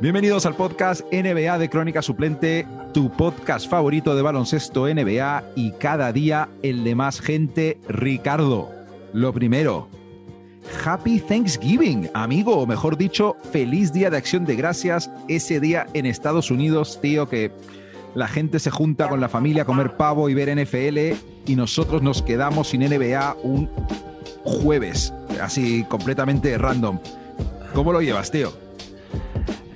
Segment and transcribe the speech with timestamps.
[0.00, 6.12] Bienvenidos al podcast NBA de Crónica Suplente, tu podcast favorito de baloncesto NBA y cada
[6.12, 7.78] día el de más gente.
[7.88, 8.70] Ricardo,
[9.12, 9.88] lo primero,
[10.84, 15.10] Happy Thanksgiving, amigo, o mejor dicho, feliz día de acción de gracias.
[15.26, 17.50] Ese día en Estados Unidos, tío, que
[18.14, 22.02] la gente se junta con la familia a comer pavo y ver NFL y nosotros
[22.02, 23.68] nos quedamos sin NBA un
[24.44, 25.12] jueves,
[25.42, 27.00] así completamente random.
[27.74, 28.67] ¿Cómo lo llevas, tío?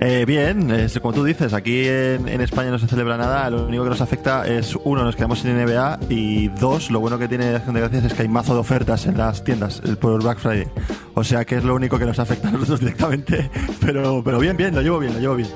[0.05, 0.69] Eh, bien,
[1.01, 3.49] como tú dices, aquí en, España no se celebra nada.
[3.49, 7.17] Lo único que nos afecta es, uno, nos quedamos sin NBA y dos, lo bueno
[7.17, 10.21] que tiene Acción de Gracias es que hay mazo de ofertas en las tiendas por
[10.21, 10.67] Black Friday.
[11.13, 13.49] O sea que es lo único que nos afecta a nosotros directamente.
[13.79, 15.49] Pero, pero bien, bien, lo llevo bien, lo llevo bien.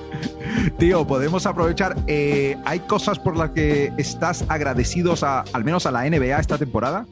[0.78, 1.96] Tío, podemos aprovechar.
[2.08, 6.58] Eh, ¿Hay cosas por las que estás agradecidos a, al menos a la NBA esta
[6.58, 7.06] temporada?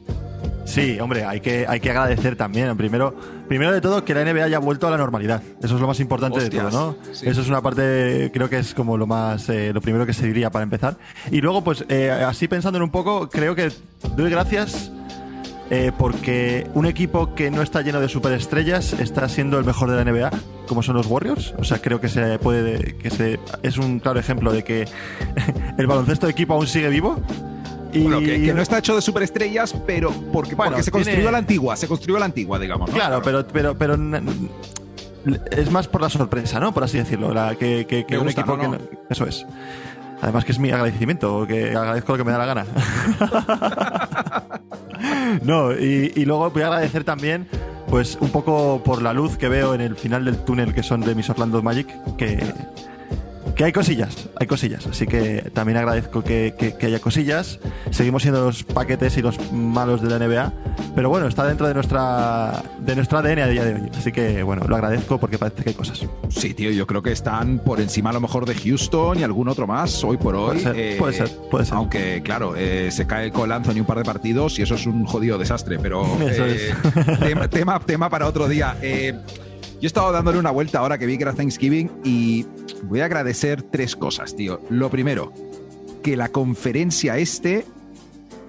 [0.66, 2.76] Sí, hombre, hay que, hay que agradecer también.
[2.76, 3.14] Primero,
[3.48, 5.42] primero de todo, que la NBA haya vuelto a la normalidad.
[5.62, 6.96] Eso es lo más importante de todo, ¿no?
[7.10, 10.26] Eso es una parte, creo que es como lo más, eh, lo primero que se
[10.26, 10.96] diría para empezar.
[11.30, 13.70] Y luego, pues, eh, así pensando en un poco, creo que
[14.16, 14.90] doy gracias
[15.70, 19.96] eh, porque un equipo que no está lleno de superestrellas está siendo el mejor de
[19.96, 20.30] la NBA,
[20.66, 21.54] como son los Warriors.
[21.58, 24.86] O sea, creo que se puede, que se, es un claro ejemplo de que
[25.78, 27.20] el baloncesto de equipo aún sigue vivo
[28.00, 31.88] bueno, que, no está hecho de superestrellas, pero porque, se construyó a la antigua, se
[31.88, 32.90] construyó la antigua, digamos.
[32.90, 33.96] Claro, pero, pero, pero
[35.50, 36.72] es más por la sorpresa, ¿no?
[36.72, 38.78] Por así decirlo, la, que, que, un equipo que
[39.10, 39.46] eso es.
[40.22, 42.66] Además que es mi agradecimiento, que agradezco lo que me da la gana.
[45.42, 47.46] no, y, y, luego voy a agradecer también,
[47.88, 51.02] pues un poco por la luz que veo en el final del túnel que son
[51.02, 52.38] de mis Orlando Magic, que
[53.56, 54.86] que hay cosillas, hay cosillas.
[54.86, 57.58] Así que también agradezco que, haya cosillas.
[57.90, 60.52] Seguimos siendo los paquetes y los malos de la NBA,
[60.94, 63.90] pero bueno, está dentro de nuestra de nuestro ADN a día de hoy.
[63.96, 66.06] Así que bueno, lo agradezco porque parece que hay cosas.
[66.28, 69.48] Sí, tío, yo creo que están por encima a lo mejor de Houston y algún
[69.48, 70.58] otro más hoy por hoy.
[70.98, 74.58] Puede ser, puede, ser Aunque, claro, eh, se cae con Anthony un par de partidos
[74.58, 76.74] y eso es un jodido desastre, pero eh,
[77.50, 78.76] tema, tema, para otro día.
[78.82, 79.14] Eh,
[79.80, 82.46] yo he estado dándole una vuelta ahora que vi que era Thanksgiving y
[82.84, 84.60] voy a agradecer tres cosas, tío.
[84.70, 85.32] Lo primero,
[86.02, 87.66] que la conferencia este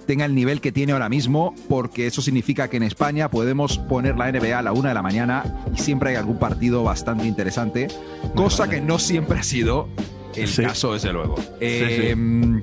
[0.06, 4.16] tenga el nivel que tiene ahora mismo, porque eso significa que en España podemos poner
[4.16, 7.88] la NBA a la una de la mañana y siempre hay algún partido bastante interesante,
[8.34, 9.86] cosa que no siempre ha sido
[10.34, 11.34] el caso, desde luego.
[11.60, 12.62] Em,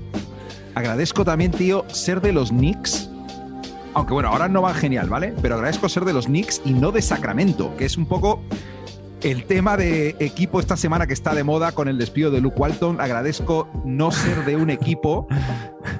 [0.73, 3.11] agradezco también, tío, ser de los Knicks
[3.95, 5.33] aunque bueno, ahora no van genial, ¿vale?
[5.41, 8.41] Pero agradezco ser de los Knicks y no de Sacramento, que es un poco
[9.23, 12.59] el tema de equipo esta semana que está de moda con el despido de Luke
[12.59, 12.99] Walton.
[12.99, 15.27] Agradezco no ser de un equipo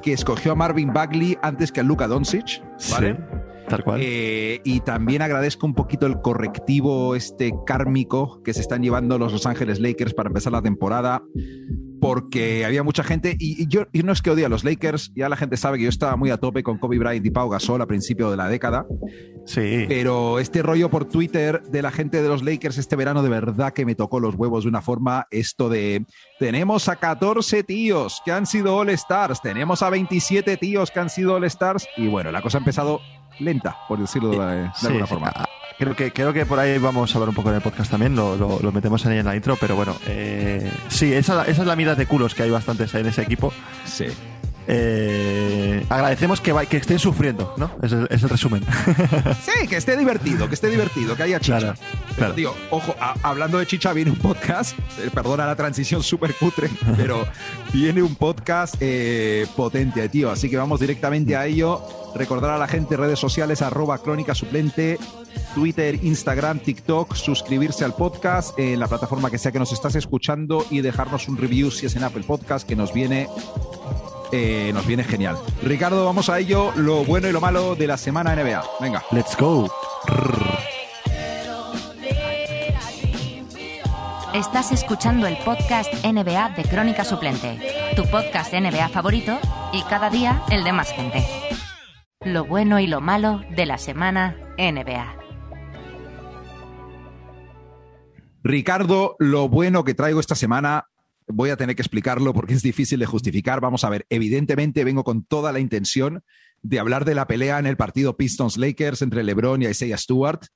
[0.03, 2.61] que escogió a Marvin Bagley antes que a Luka Doncic,
[2.91, 3.17] ¿vale?
[3.69, 4.01] tal cual.
[4.03, 9.31] Eh, y también agradezco un poquito el correctivo este kármico que se están llevando los
[9.31, 11.23] Los Ángeles Lakers para empezar la temporada
[11.99, 15.35] porque había mucha gente, y, yo no es que odie a los Lakers, ya la
[15.35, 17.85] gente sabe que yo estaba muy a tope con Kobe Bryant y Pau Gasol a
[17.85, 18.85] principio de la década.
[19.45, 19.85] Sí.
[19.87, 23.73] Pero este rollo por Twitter de la gente de los Lakers este verano de verdad
[23.73, 26.05] que me tocó los huevos de una forma, esto de
[26.39, 31.09] tenemos a 14 tíos que han sido All Stars, tenemos a 27 tíos que han
[31.09, 33.01] sido All Stars, y bueno, la cosa ha empezado
[33.39, 35.33] lenta, por decirlo de, alguna forma.
[35.77, 38.15] Creo que, creo que por ahí vamos a hablar un poco en el podcast también,
[38.15, 41.75] lo, lo, metemos ahí en la intro, pero bueno, eh, sí, esa, esa, es la
[41.75, 43.51] mitad de culos que hay bastantes en ese equipo.
[43.83, 44.05] Sí.
[44.67, 47.71] Eh, agradecemos que, que estén sufriendo, ¿no?
[47.81, 48.63] Es el, es el, resumen.
[49.43, 51.75] Sí, que esté divertido, que esté divertido, que haya chicha.
[52.15, 56.69] Claro, Tío, ojo, hablando de chicha, viene un podcast, eh, perdona la transición súper cutre,
[56.97, 57.27] pero
[57.73, 60.31] viene un podcast eh, potente, tío.
[60.31, 61.81] Así que vamos directamente a ello.
[62.15, 64.97] Recordar a la gente redes sociales, arroba crónica suplente,
[65.53, 70.65] Twitter, Instagram, TikTok, suscribirse al podcast en la plataforma que sea que nos estás escuchando
[70.71, 73.27] y dejarnos un review si es en Apple Podcast, que nos viene
[74.31, 75.37] eh, nos viene genial.
[75.61, 78.63] Ricardo, vamos a ello, lo bueno y lo malo de la semana NBA.
[78.79, 79.03] Venga.
[79.11, 79.69] Let's go.
[84.33, 87.57] Estás escuchando el podcast NBA de Crónica Suplente,
[87.95, 89.39] tu podcast NBA favorito
[89.71, 91.25] y cada día el de más gente.
[92.25, 95.15] Lo bueno y lo malo de la semana NBA.
[98.43, 100.89] Ricardo, lo bueno que traigo esta semana
[101.27, 103.61] voy a tener que explicarlo porque es difícil de justificar.
[103.61, 106.23] Vamos a ver, evidentemente vengo con toda la intención
[106.61, 110.47] de hablar de la pelea en el partido Pistons-Lakers entre LeBron y Isaiah Stewart,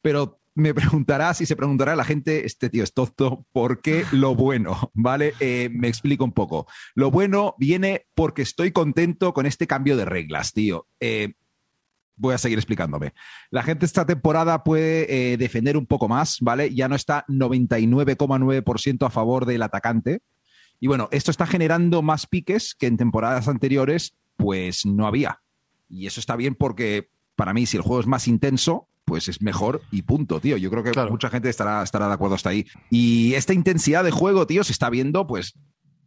[0.00, 4.04] pero me preguntarás y se preguntará a la gente, este tío es tonto, ¿por qué
[4.12, 4.90] lo bueno?
[4.94, 5.34] ¿Vale?
[5.40, 6.66] Eh, me explico un poco.
[6.94, 10.86] Lo bueno viene porque estoy contento con este cambio de reglas, tío.
[11.00, 11.34] Eh,
[12.16, 13.12] voy a seguir explicándome.
[13.50, 16.74] La gente esta temporada puede eh, defender un poco más, ¿vale?
[16.74, 20.20] Ya no está 99,9% a favor del atacante.
[20.80, 25.40] Y bueno, esto está generando más piques que en temporadas anteriores, pues no había.
[25.88, 29.42] Y eso está bien porque para mí, si el juego es más intenso, pues es
[29.42, 30.56] mejor y punto, tío.
[30.56, 32.66] Yo creo que mucha gente estará, estará de acuerdo hasta ahí.
[32.90, 35.54] Y esta intensidad de juego, tío, se está viendo, pues,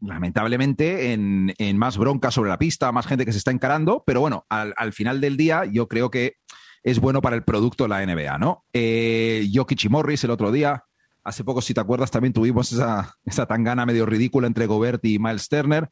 [0.02, 4.46] lamentablemente, en, más bronca sobre la pista, más gente que se está encarando, pero bueno,
[4.50, 6.36] al, final del día yo creo que
[6.84, 8.64] es bueno para el producto de la NBA, ¿no?
[8.74, 10.84] Eh, Jokic y Morris el otro día,
[11.24, 15.20] hace poco, si te acuerdas, también tuvimos esa, esa tangana medio ridícula entre Gobert y
[15.20, 15.90] Miles Turner.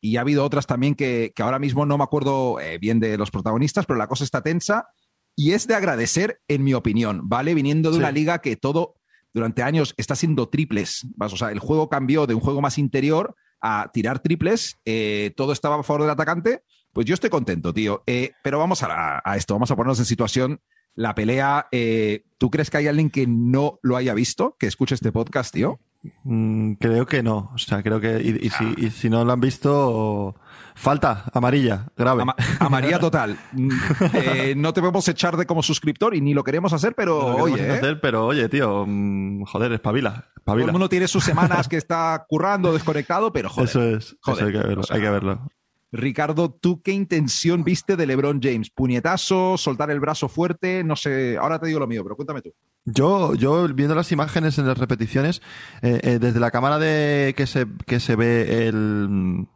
[0.00, 3.30] Y ha habido otras también que, ahora mismo no me acuerdo eh, bien de los
[3.30, 4.88] protagonistas, pero la cosa está tensa
[5.34, 7.54] y es de agradecer, en mi opinión, ¿vale?
[7.54, 8.96] Viniendo de una liga que todo
[9.32, 11.06] durante años está siendo triples.
[11.18, 13.34] O sea, el juego cambió de un juego más interior
[13.66, 16.62] a tirar triples, eh, todo estaba a favor del atacante.
[16.92, 18.02] Pues yo estoy contento, tío.
[18.06, 20.60] Eh, pero vamos a, esto, vamos a ponernos en situación.
[20.94, 24.94] La pelea, eh, ¿tú crees que hay alguien que no lo haya visto, que escuche
[24.94, 25.80] este podcast, tío?
[26.24, 27.50] Mm, creo que no.
[27.54, 28.20] O sea, creo que.
[28.20, 30.36] Y, si, y si no lo han visto,
[30.74, 32.24] Falta, amarilla, grave.
[32.58, 33.38] amarilla total.
[34.12, 37.66] Eh, no te podemos echar de como suscriptor y ni lo queremos hacer, pero oye.
[37.66, 37.70] ¿eh?
[37.72, 40.64] Hacer, pero oye, tío, mm, joder, espabila, espabila.
[40.64, 43.68] Todo el mundo tiene sus semanas que está currando, desconectado, pero joder.
[43.68, 45.48] Eso es, joder, hay, que verlo, hay que verlo.
[45.92, 48.70] Ricardo, ¿tú qué intención viste de LeBron James?
[48.70, 49.56] ¿Puñetazo?
[49.56, 50.82] ¿Soltar el brazo fuerte?
[50.84, 52.52] No sé, ahora te digo lo mío, pero cuéntame tú.
[52.84, 55.40] Yo, yo viendo las imágenes en las repeticiones,
[55.82, 59.46] eh, desde la cámara de que se, que se ve el,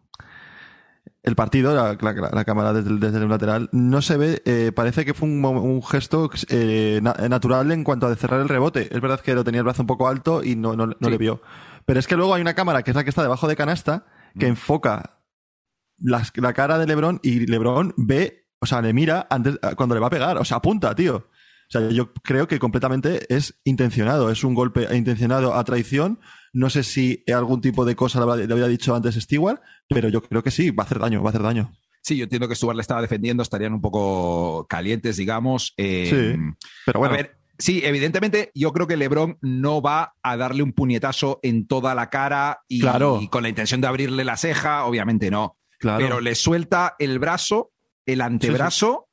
[1.29, 5.83] el partido, la, cámara desde, el lateral, no se ve, eh, parece que fue un,
[5.83, 8.89] gesto eh, natural en cuanto a cerrar el rebote.
[8.95, 11.41] Es verdad que lo tenía el brazo un poco alto y no, no, le vio.
[11.87, 14.07] Pero es que luego hay una cámara que es la que está debajo de canasta
[14.39, 14.51] que mm.
[14.51, 15.21] enfoca
[15.99, 20.09] la, cara de Lebron y Lebron ve, o sea, le mira antes, cuando le va
[20.09, 21.17] a pegar, o sea, apunta, tío.
[21.17, 26.19] O sea, yo creo que completamente es intencionado, es un golpe intencionado a traición.
[26.53, 30.43] No sé si algún tipo de cosa le había dicho antes Stewart, pero yo creo
[30.43, 31.73] que sí, va a hacer daño, va a hacer daño.
[32.03, 35.75] Sí, yo entiendo que Stewart le estaba defendiendo, estarían un poco calientes, digamos.
[35.77, 36.55] Eh, sí,
[36.87, 37.15] pero bueno.
[37.15, 41.67] A ver, sí, evidentemente yo creo que LeBron no va a darle un puñetazo en
[41.67, 42.81] toda la cara y,
[43.29, 45.59] con la intención de abrirle la ceja, obviamente no.
[45.79, 45.99] Claro.
[45.99, 47.73] Pero le suelta el brazo,
[48.07, 49.08] el antebrazo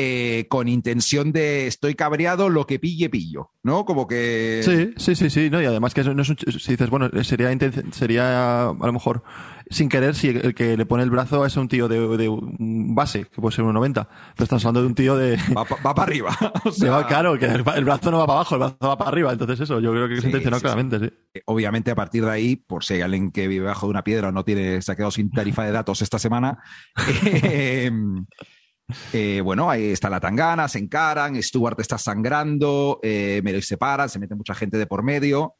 [0.00, 3.84] eh, con intención de estoy cabreado, lo que pille, pillo, ¿no?
[3.84, 4.60] Como que...
[4.64, 5.60] Sí, sí, sí, sí, ¿no?
[5.60, 6.36] Y además que no es un...
[6.38, 7.50] Si dices, bueno, sería,
[7.90, 9.24] sería a lo mejor
[9.70, 12.28] sin querer si el que le pone el brazo es un tío de,
[12.58, 15.36] base, que puede ser un 90, pero estás hablando de un tío de...
[15.56, 16.30] Va, para arriba.
[17.08, 19.80] claro, que el, brazo no va para abajo, el brazo va para arriba, entonces eso,
[19.80, 21.12] yo creo que es intencionado claramente, sí.
[21.34, 24.04] Eh, obviamente a partir de ahí, por si hay alguien que vive bajo de una
[24.04, 26.58] piedra o no tiene, se ha quedado sin tarifa de datos esta semana,
[27.24, 27.90] eh,
[29.12, 34.08] eh, bueno, ahí está la tangana, se encaran, Stuart está sangrando, eh, me lo separan,
[34.08, 35.54] se mete mucha gente de por medio.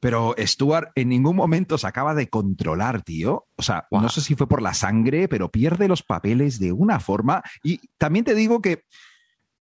[0.00, 3.46] Pero Stuart en ningún momento se acaba de controlar, tío.
[3.56, 7.00] O sea, no sé si fue por la sangre, pero pierde los papeles de una
[7.00, 7.42] forma.
[7.62, 8.84] Y también te digo que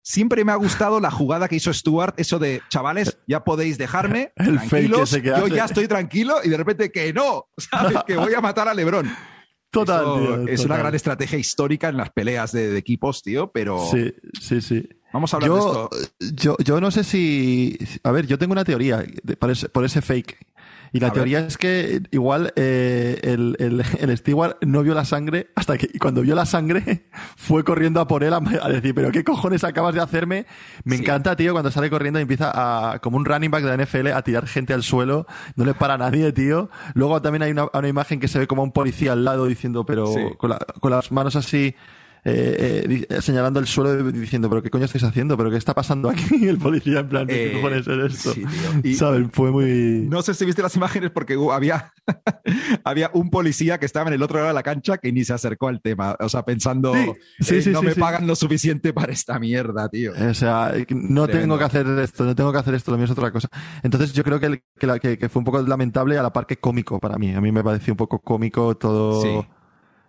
[0.01, 4.31] siempre me ha gustado la jugada que hizo Stuart, eso de, chavales, ya podéis dejarme,
[4.35, 7.97] tranquilos, yo ya estoy tranquilo y de repente que no, ¿sabes?
[8.07, 9.11] que voy a matar a Lebron.
[9.71, 13.85] Total, Es una gran estrategia histórica en las peleas de, equipos, tío, pero.
[13.91, 14.89] Sí, sí, sí.
[15.13, 15.89] Vamos a hablar de esto.
[16.19, 17.77] Yo, yo no sé si.
[18.03, 19.05] A ver, yo tengo una teoría
[19.39, 20.37] por ese, por ese fake.
[20.91, 25.49] Y la teoría es que igual eh, el, el, el, Stewart no vio la sangre
[25.55, 29.23] hasta que cuando vio la sangre fue corriendo a por él a, decir, pero ¿qué
[29.23, 30.45] cojones acabas de hacerme?
[30.83, 33.83] Me encanta, tío, cuando sale corriendo y empieza a, como un running back de la
[33.83, 35.25] NFL, a tirar gente al suelo.
[35.55, 36.69] No le para a nadie, tío.
[36.93, 39.85] Luego también hay una, una imagen que se ve como un policía al lado diciendo,
[39.85, 40.05] pero
[40.37, 41.75] con, la, con las manos así
[42.25, 46.09] eh, eh, señalando el suelo diciendo, pero qué coño estáis haciendo, pero qué está pasando
[46.09, 46.45] aquí.
[46.47, 48.33] el policía en plan, ¿qué eh, cojones es esto?
[48.97, 49.27] ¿Sabes?
[49.31, 50.07] Fue muy...
[50.09, 51.93] No sé si viste las imágenes porque había,
[52.83, 55.33] había un policía que estaba en el otro lado de la cancha que ni se
[55.33, 56.15] acercó al tema.
[56.19, 56.93] O sea, pensando,
[57.39, 60.13] sí, sí, no me pagan lo suficiente para esta mierda, tío.
[60.29, 63.11] O sea, no tengo que hacer esto, no tengo que hacer esto, lo mío es
[63.11, 63.47] otra cosa.
[63.83, 64.61] Entonces yo creo que,
[65.17, 67.33] que, fue un poco lamentable a la par que cómico para mí.
[67.33, 69.45] A mí me pareció un poco cómico todo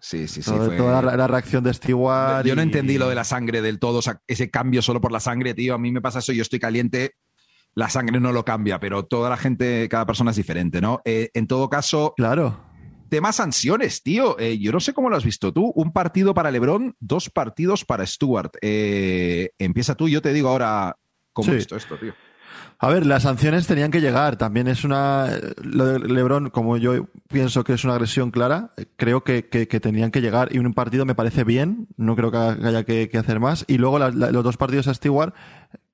[0.00, 0.50] Sí, sí, sí.
[0.50, 2.44] Toda la, reacción de Stewart.
[2.44, 5.12] Yo no entendí lo de la sangre del todo, o sea, ese cambio solo por
[5.12, 5.74] la sangre, tío.
[5.74, 7.16] A mí me pasa eso, yo estoy caliente,
[7.74, 11.00] la sangre no lo cambia, pero toda la gente, cada persona es diferente, ¿no?
[11.04, 12.14] Eh, en todo caso.
[12.16, 12.64] Claro.
[13.10, 14.38] Temas sanciones, tío.
[14.38, 15.72] Eh, yo no sé cómo lo has visto tú.
[15.74, 18.52] Un partido para LeBron, dos partidos para Stewart.
[18.62, 20.96] Eh, empieza tú, yo te digo ahora
[21.32, 22.14] cómo he visto esto, tío.
[22.78, 24.36] A ver, las sanciones tenían que llegar.
[24.36, 25.28] También es una.
[25.62, 30.10] Lo de Lebron, como yo pienso que es una agresión clara, creo que, que, tenían
[30.10, 30.48] que llegar.
[30.54, 33.64] Y un partido me parece bien, no creo que haya que, hacer más.
[33.68, 35.34] Y luego los dos partidos a Stewart,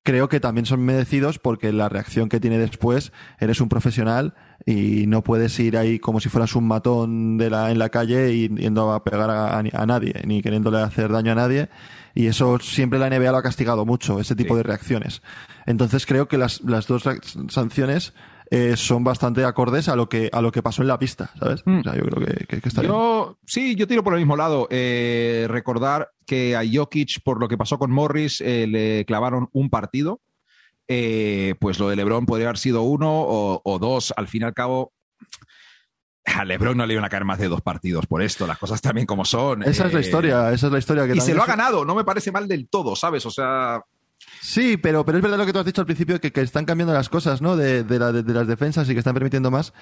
[0.07, 3.11] creo que también son merecidos porque la reacción que tiene después,
[3.41, 4.35] eres un profesional
[4.65, 8.31] y no puedes ir ahí como si fueras un matón de la, en la calle
[8.31, 11.67] y yendo a pegar a, a nadie, ni queriéndole hacer daño a nadie.
[12.15, 15.21] Y eso siempre la NBA lo ha castigado mucho, ese tipo de reacciones.
[15.65, 17.03] Entonces creo que las, las dos
[17.49, 18.13] sanciones
[18.49, 21.63] eh, son bastante acordes a lo que a lo que pasó en la pista, ¿sabes?
[21.65, 21.81] Mm.
[21.81, 24.67] yo creo que, está yo, Sí, yo tiro por el mismo lado.
[24.69, 29.69] Eh, recordar que a Jokic, por lo que pasó con Morris, eh, le clavaron un
[29.69, 30.21] partido.
[30.87, 34.13] pues lo de LeBron podría haber sido uno o, o, dos.
[34.15, 34.93] Al fin y al cabo,
[36.27, 38.81] a LeBron no le iban a caer más de dos partidos por esto, las cosas
[38.81, 39.63] también como son.
[39.63, 41.85] Esa es la eh, historia, esa es la historia que Y se lo ha ganado,
[41.85, 43.25] no me parece mal del todo, ¿sabes?
[43.25, 43.81] O sea.
[44.47, 46.63] Sí, pero, pero es verdad lo que tú has dicho al principio, que, que están
[46.63, 47.57] cambiando las cosas, ¿no?
[47.57, 49.73] De, de, las defensas y que están permitiendo más.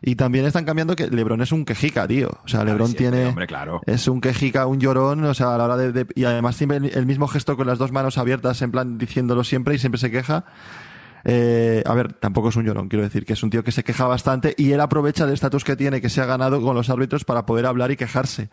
[0.00, 2.30] Y también están cambiando que LeBron es un quejica, tío.
[2.42, 3.26] O sea, LeBron tiene.
[3.26, 3.82] Hombre, claro.
[3.84, 6.06] Es un quejica, un llorón, o sea, a la hora de.
[6.14, 9.74] y además siempre el mismo gesto con las dos manos abiertas, en plan diciéndolo siempre
[9.74, 10.46] y siempre se queja.
[11.24, 13.84] Eh, a ver, tampoco es un llorón, quiero decir que es un tío que se
[13.84, 16.88] queja bastante y él aprovecha el estatus que tiene, que se ha ganado con los
[16.88, 18.48] árbitros para poder hablar y quejarse.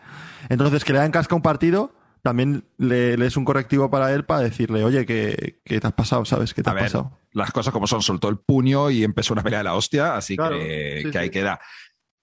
[0.50, 4.40] Entonces, que le hagan casca un partido, también le, es un correctivo para él para
[4.40, 6.54] decirle, oye, que, te has pasado, ¿sabes?
[6.54, 7.18] ¿Qué te ha pasado?
[7.32, 10.36] Las cosas como son, soltó el puño y empezó una pelea de la hostia, así
[10.36, 11.60] que, que ahí queda.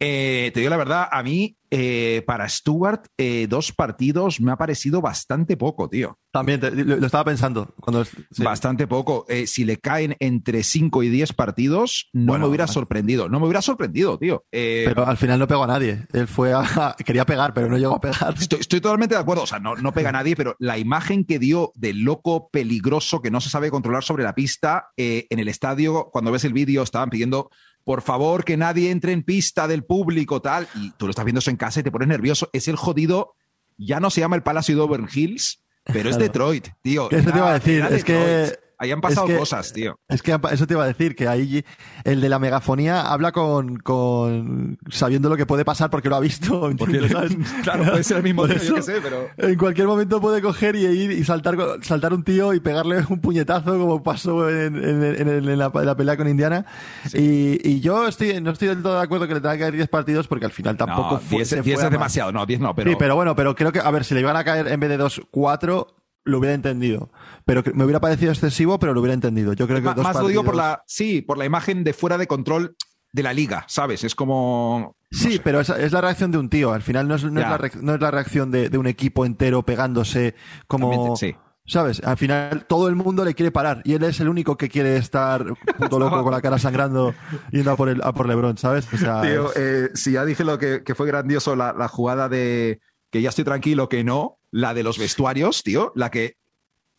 [0.02, 4.56] Eh, te digo la verdad, a mí, eh, para Stuart, eh, dos partidos me ha
[4.56, 6.18] parecido bastante poco, tío.
[6.32, 7.74] También lo, estaba pensando.
[7.82, 8.06] Cuando,
[8.38, 9.26] Bastante poco.
[9.46, 13.28] si le caen entre 5 y 10 partidos, no me hubiera sorprendido.
[13.30, 14.46] No me hubiera sorprendido, tío.
[14.52, 16.06] pero al final no pegó a nadie.
[16.14, 16.96] Él fue a.
[17.04, 18.36] quería pegar, pero no llegó a pegar.
[18.40, 19.44] Estoy, estoy totalmente de acuerdo.
[19.44, 23.22] O sea, no, no pega a nadie, pero la imagen que dio del loco peligroso
[23.22, 26.84] que no se sabe controlar sobre la pista en el estadio, cuando ves el vídeo,
[26.84, 27.50] estaban pidiendo
[27.84, 30.68] por favor, que nadie entre en pista del público, tal.
[30.76, 32.50] Y tú lo estás viendo eso en casa y te pones nervioso.
[32.54, 33.36] Es el jodido,
[33.78, 37.10] ya no se llama el Palacio de Auburn Hills, pero es Detroit, tío.
[37.10, 37.86] ¿Qué te iba a decir?
[37.90, 40.00] Es que Ahí han pasado cosas, tío.
[40.08, 41.66] Es que eso te iba a decir, que ahí
[42.06, 46.22] el de la megafonía habla con, con sabiendo lo que puede pasar porque lo ha
[46.22, 46.70] visto.
[47.64, 49.28] claro, puede ser el mismo tío, yo qué sé, pero.
[49.38, 53.20] En cualquier momento puede coger y ir y saltar, saltar un tío y pegarle un
[53.20, 56.66] puñetazo, como pasó en, en, la, pelea con Indiana.
[57.14, 59.74] Y, y, yo estoy, no estoy del todo de acuerdo que le tenga que caer
[59.74, 62.92] 10 partidos porque al final tampoco no, 10, es demasiado, no, 10 no, pero.
[62.92, 64.90] Sí, pero bueno, pero creo que, a ver, si le iban a caer en vez
[64.90, 67.12] de 2, 4, lo hubiera entendido.
[67.46, 69.54] Pero me hubiera parecido excesivo, pero lo hubiera entendido.
[69.54, 72.28] Yo creo que más, lo digo por la, sí, por la imagen de fuera de
[72.28, 72.76] control
[73.12, 74.04] de la liga, ¿sabes?
[74.04, 74.96] Es como.
[75.12, 76.72] Sí, pero es, es, la reacción de un tío.
[76.72, 79.26] Al final no es, no es, la, no es la, reacción de, de, un equipo
[79.26, 80.36] entero pegándose
[80.68, 81.16] como.
[81.16, 81.36] sí.
[81.70, 82.02] ¿Sabes?
[82.04, 84.98] Al final todo el mundo le quiere parar y él es el único que quiere
[84.98, 85.46] estar
[85.78, 87.14] puto loco con la cara sangrando
[87.52, 88.92] yendo a por, el, a por Lebron, ¿sabes?
[88.92, 92.28] O sea, Tío, eh, si ya dije lo que, que fue grandioso la, la, jugada
[92.28, 96.38] de que ya estoy tranquilo, que no, la de los vestuarios, tío, la que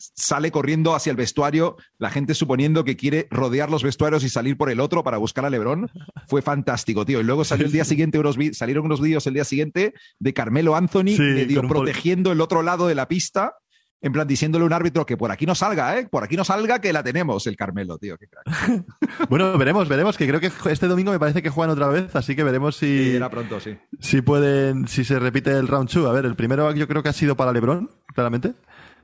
[0.01, 4.57] sale corriendo hacia el vestuario, la gente suponiendo que quiere rodear los vestuarios y salir
[4.57, 5.91] por el otro para buscar a Lebron,
[6.27, 7.21] fue fantástico, tío.
[7.21, 10.75] Y luego salió el día siguiente unos salieron unos vídeos el día siguiente de Carmelo
[10.75, 13.55] Anthony medio protegiendo el otro lado de la pista,
[14.03, 16.09] en plan diciéndole a un árbitro que por aquí no salga, ¿eh?
[16.09, 18.17] Por aquí no salga que la tenemos, el Carmelo, tío.
[19.29, 22.35] bueno, veremos, veremos, que creo que este domingo me parece que juegan otra vez, así
[22.35, 23.17] que veremos si...
[23.17, 23.77] era pronto, sí.
[23.99, 26.07] Si pueden, si se repite el round 2.
[26.09, 28.55] A ver, el primero yo creo que ha sido para Lebron, claramente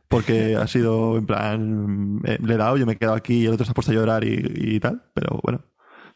[0.09, 3.47] porque ha sido en plan, eh, le he dado, yo me he quedado aquí y
[3.47, 5.65] el otro se ha puesto a llorar y, tal, pero bueno,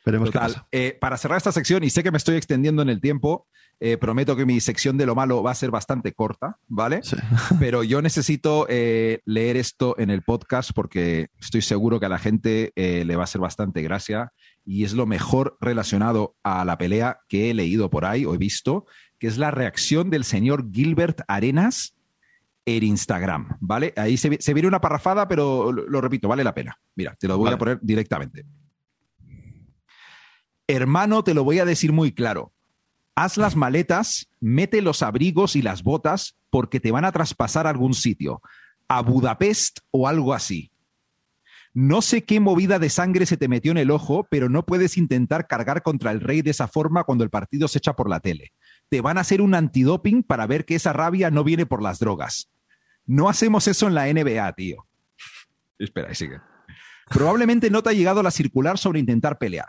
[0.04, 0.66] veremos qué pasa.
[0.70, 3.48] Eh, para cerrar esta sección, y sé que me estoy extendiendo en el tiempo,
[3.80, 7.00] eh, prometo que mi sección de lo malo va a ser bastante corta, ¿vale?
[7.02, 7.16] Sí.
[7.58, 12.72] Pero yo necesito leer esto en el podcast porque estoy seguro que a la gente
[12.76, 14.32] le va a ser bastante gracia
[14.64, 18.38] y es lo mejor relacionado a la pelea que he leído por ahí o he
[18.38, 18.86] visto,
[19.18, 21.94] que es la reacción del señor Gilbert Arenas
[22.76, 23.92] el Instagram, ¿vale?
[23.96, 26.78] Ahí se, viene una parrafada, pero lo, repito, vale la pena.
[26.94, 28.44] Mira, te lo voy a poner directamente.
[30.66, 32.52] Hermano, te lo voy a decir muy claro.
[33.20, 37.70] Haz las maletas, mete los abrigos y las botas porque te van a traspasar a
[37.70, 38.40] algún sitio,
[38.88, 40.70] a Budapest o algo así.
[41.72, 44.96] No sé qué movida de sangre se te metió en el ojo, pero no puedes
[44.96, 48.20] intentar cargar contra el rey de esa forma cuando el partido se echa por la
[48.20, 48.52] tele
[48.90, 52.00] te van a hacer un antidoping para ver que esa rabia no viene por las
[52.00, 52.50] drogas.
[53.06, 54.86] No hacemos eso en la NBA, tío.
[55.78, 56.40] Espera, sigue.
[57.08, 59.68] Probablemente no te ha llegado la circular sobre intentar pelear.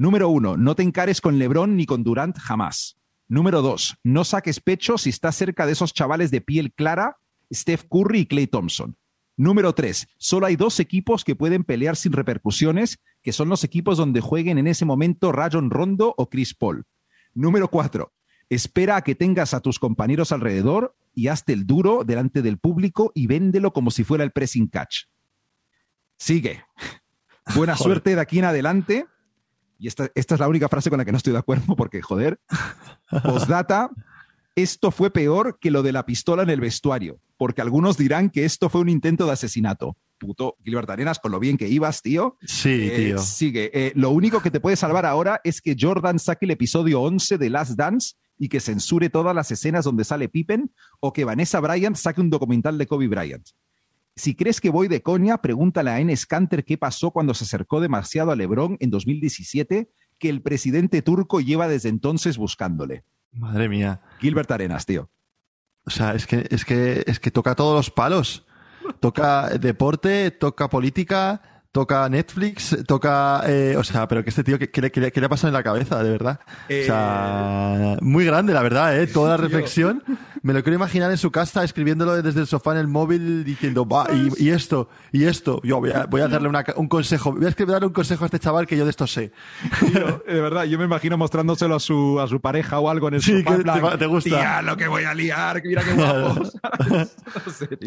[0.00, 2.96] Número uno, no te encares con LeBron ni con Durant jamás.
[3.28, 7.18] Número dos, no saques pecho si estás cerca de esos chavales de piel clara,
[7.52, 8.96] Steph Curry y Clay Thompson.
[9.36, 13.98] Número tres, solo hay dos equipos que pueden pelear sin repercusiones, que son los equipos
[13.98, 16.86] donde jueguen en ese momento Rayon Rondo o Chris Paul.
[17.34, 18.14] Número cuatro,
[18.48, 23.12] espera a que tengas a tus compañeros alrededor y hazte el duro delante del público
[23.14, 25.08] y véndelo como si fuera el pressing catch.
[26.16, 26.64] Sigue.
[27.54, 29.06] Buena suerte de aquí en adelante.
[29.80, 32.02] Y esta, esta, es la única frase con la que no estoy de acuerdo porque,
[32.02, 32.38] joder,
[33.24, 33.90] postdata,
[34.54, 38.44] esto fue peor que lo de la pistola en el vestuario, porque algunos dirán que
[38.44, 39.96] esto fue un intento de asesinato.
[40.18, 42.36] Puto Gilbert Arenas, con lo bien que ibas, tío.
[42.42, 43.18] Sí, Eh, tío.
[43.18, 43.70] Sigue.
[43.72, 47.38] Eh, lo único que te puede salvar ahora es que Jordan saque el episodio 11
[47.38, 50.70] de Last Dance y que censure todas las escenas donde sale Pippen,
[51.00, 53.46] o que Vanessa Bryant saque un documental de Kobe Bryant.
[54.16, 57.80] Si crees que voy de coña, pregúntale a Enes Kanter qué pasó cuando se acercó
[57.80, 63.04] demasiado a LeBron en 2017, que el presidente turco lleva desde entonces buscándole.
[63.32, 64.02] Madre mía.
[64.20, 65.10] Gilbert Arenas, tío.
[65.84, 68.46] O sea, es que, es que, es que toca todos los palos.
[68.98, 73.42] Toca deporte, toca política, toca Netflix, toca.
[73.46, 75.28] eh, o sea, pero que este tío, ¿qué, qué le- qué le- qué le ha
[75.28, 76.40] pasado en la cabeza, de verdad?
[76.68, 79.06] Eh, O sea, muy grande, la verdad, ¿eh?
[79.06, 80.02] Toda la reflexión.
[80.42, 83.86] Me lo quiero imaginar en su casa, escribiéndolo desde el sofá en el móvil, diciendo,
[83.86, 85.60] va, y, y esto, y esto.
[85.62, 87.32] Yo voy a, voy a darle una- un consejo.
[87.32, 89.32] Voy a escribir, darle un consejo a este chaval que yo de esto sé.
[89.80, 93.14] Tío, de verdad, yo me imagino mostrándoselo a su, a su pareja o algo en
[93.14, 94.30] el Sí, sofá, que plan, te te gusta.
[94.30, 96.42] Tía, lo que voy a liar, mira qué guapo.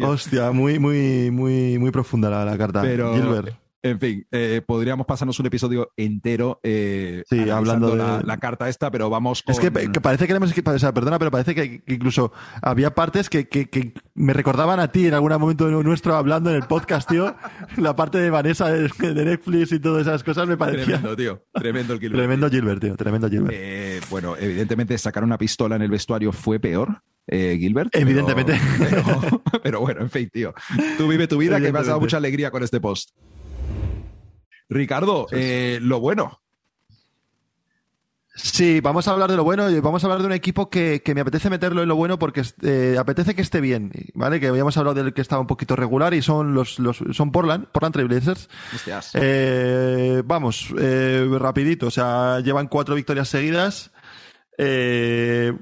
[0.02, 2.82] Hostia, muy, muy, muy, muy profunda la, la carta.
[2.82, 3.56] Pero, Gilbert.
[3.84, 8.68] En fin, eh, podríamos pasarnos un episodio entero eh, Sí, hablando de- la, la carta
[8.68, 9.52] esta, pero vamos con...
[9.54, 12.32] Es que, que parece que, hemos- que- o sea, perdona, pero parece que, que incluso
[12.62, 13.46] había partes que,
[14.14, 17.36] me recordaban a ti en algún momento nuestro hablando en el podcast, tío.
[17.76, 20.84] La parte de Vanessa de, de Netflix y todas esas cosas me parecía.
[20.98, 21.44] Tremendo, tío.
[21.52, 22.18] Tremendo el Gilbert.
[22.20, 22.96] Tremendo Gilbert, tío.
[22.96, 23.54] Tremendo Gilbert.
[23.54, 27.94] Eh, bueno, evidentemente sacar una pistola en el vestuario fue peor, eh, Gilbert.
[27.94, 28.58] Evidentemente.
[28.78, 30.52] Pero, pero bueno, en fin, tío.
[30.98, 33.10] Tú vive tu vida que me has dado mucha alegría con este post.
[34.68, 36.40] Ricardo, eh, lo bueno.
[38.36, 41.02] Sí, vamos a hablar de lo bueno y vamos a hablar de un equipo que,
[41.04, 44.40] que me apetece meterlo en lo bueno porque eh, apetece que esté bien, ¿vale?
[44.40, 47.66] Que habíamos hablado del que estaba un poquito regular y son los, los son Portland,
[47.66, 48.48] Portland Trailblazers.
[49.14, 50.74] Eh, vamos,
[51.38, 53.92] rapidito, o sea, llevan cuatro victorias seguidas.
[54.58, 55.52] Eh,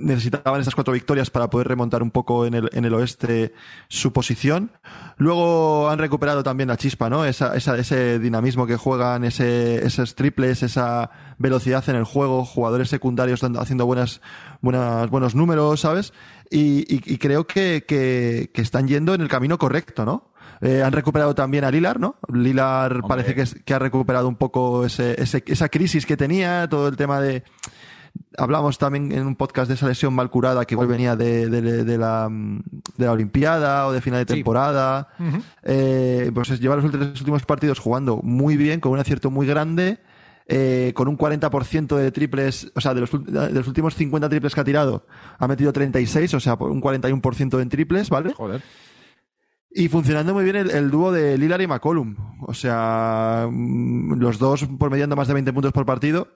[0.00, 3.52] necesitaban esas cuatro victorias para poder remontar un poco en el, en el oeste
[3.88, 4.70] su posición.
[5.16, 7.24] Luego han recuperado también la chispa, ¿no?
[7.24, 12.88] Esa, esa- ese dinamismo que juegan, ese, esos triples, esa velocidad en el juego, jugadores
[12.88, 14.20] secundarios haciendo buenas,
[14.60, 16.12] buenas, buenos números, ¿sabes?
[16.48, 20.30] Y, y- y creo que, que, que están yendo en el camino correcto, ¿no?
[20.60, 22.16] Eh, han recuperado también a Lilar, ¿no?
[22.32, 23.08] Lilar Hombre.
[23.08, 26.86] parece que, es- que ha recuperado un poco ese, ese- esa crisis que tenía, todo
[26.88, 27.42] el tema de...
[28.36, 31.84] Hablamos también en un podcast de esa lesión mal curada que igual venía de, de-
[31.84, 34.38] de la, de la Olimpiada o de final de Sí.
[34.38, 35.08] temporada.
[35.62, 39.98] Eh, pues es- lleva los últimos, partidos jugando muy bien, con un acierto muy grande,
[40.46, 44.28] eh, con un 40% de triples, o sea, de los, ul- de los últimos 50
[44.28, 45.06] triples que ha tirado,
[45.38, 48.32] ha metido 36, o sea, un 41% en triples, ¿vale?
[48.34, 48.62] Joder.
[49.70, 52.16] Y funcionando muy bien el, el dúo de Lillard y McCollum.
[52.46, 56.28] O sea, mm, los dos promediando más de 20 puntos por partido.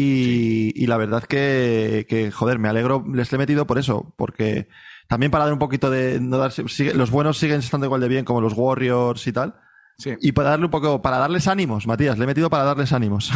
[0.00, 4.68] Y, y la verdad que, que, joder, me alegro, les he metido por eso, porque
[5.08, 8.24] también para dar un poquito de, no sigue- los buenos siguen estando igual de bien
[8.24, 9.56] como los Warriors y tal.
[10.00, 10.12] Sí.
[10.20, 13.32] Y para darle un poco, para darles ánimos, Matías, le he metido para darles ánimos.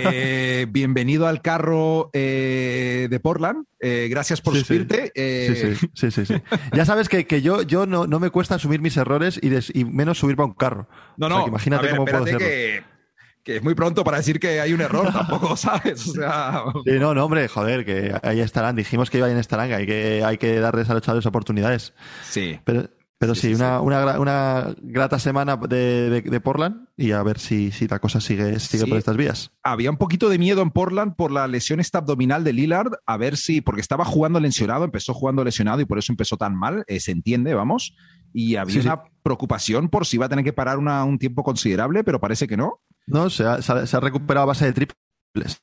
[0.00, 3.66] Eh, bienvenido al carro eh, de Portland.
[3.80, 5.12] Eh, gracias por Sí, subirte.
[5.14, 6.42] Eh, Sí, sí, sí, sí, sí.
[6.74, 9.70] Ya sabes que, que yo, yo no, no me cuesta asumir mis errores y, des-
[9.74, 10.88] y menos subirme a un carro.
[11.18, 11.34] No, O no.
[11.36, 12.82] sea, que imagínate a ver, cómo puedo que,
[13.46, 16.08] que es muy pronto para decir que hay un error, tampoco, ¿sabes?
[16.08, 18.74] O sea, Sí, no, no, hombre, joder, que ahí estarán.
[18.74, 21.94] Dijimos que iban estarán, que hay que, hay que darles a los chavales oportunidades.
[22.28, 22.58] sí.
[22.64, 27.12] Pero, pero Sí, sí, sí, una, Una, una grata semana de, de, de Portland y
[27.12, 28.90] a ver si, si la cosa sigue, sigue Sí.
[28.90, 29.52] por estas vías.
[29.62, 33.16] Había un poquito de miedo en Portland por la lesión esta abdominal de Lillard, a
[33.16, 36.84] ver si, porque estaba jugando lesionado, empezó jugando lesionado y por eso empezó tan mal,
[36.88, 37.94] eh, se entiende, vamos.
[38.34, 42.04] Y había una preocupación por si iba a tener que parar una- un tiempo considerable,
[42.04, 42.80] pero parece que no.
[43.06, 44.96] No, se ha, se ha- recuperado a base de triples.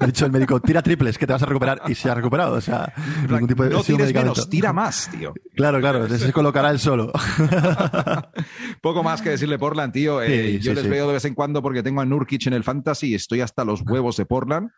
[0.00, 1.82] ha dicho el médico, tira triples, que te vas a recuperar.
[1.86, 2.54] Y se ha recuperado.
[2.56, 2.92] O sea,
[3.28, 5.32] ningún tipo de no tires menos, tira más, tío.
[5.54, 7.12] Claro, claro, se colocará él solo.
[8.80, 10.20] Poco más que decirle Portland, tío.
[10.22, 10.90] Eh, Sí, yo sí, les sí.
[10.90, 13.64] veo de vez en cuando porque tengo a Nurkic en el Fantasy y estoy hasta
[13.64, 14.70] los huevos de Portland.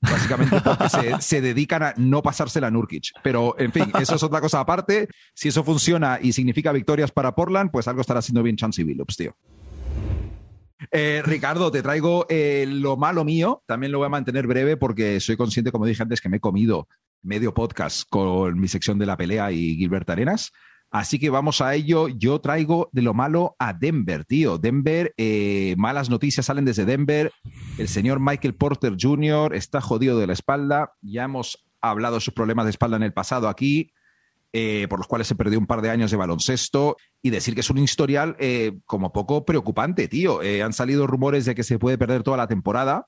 [0.00, 3.04] Básicamente porque se, se dedican a no pasársela a Nurkic.
[3.22, 5.08] Pero, en fin, eso es otra cosa aparte.
[5.34, 9.16] Si eso funciona y significa victorias para Portland, pues algo estará haciendo bien Chansey Billups,
[9.16, 9.36] tío.
[10.90, 13.62] Eh, Ricardo, te traigo eh, lo malo mío.
[13.66, 16.40] También lo voy a mantener breve porque soy consciente, como dije antes, que me he
[16.40, 16.88] comido
[17.22, 20.52] medio podcast con mi sección de la pelea y Gilbert Arenas.
[20.90, 22.08] Así que vamos a ello.
[22.08, 24.58] Yo traigo de lo malo a Denver, tío.
[24.58, 27.30] Denver, eh, malas noticias salen desde Denver.
[27.76, 29.54] El señor Michael Porter Jr.
[29.54, 30.94] está jodido de la espalda.
[31.02, 33.92] Ya hemos hablado de sus problemas de espalda en el pasado aquí,
[34.52, 36.96] eh, por los cuales se perdió un par de años de baloncesto.
[37.22, 40.40] Y decir que es un historial eh, como poco preocupante, tío.
[40.64, 43.06] han salido rumores de que se puede perder toda la temporada.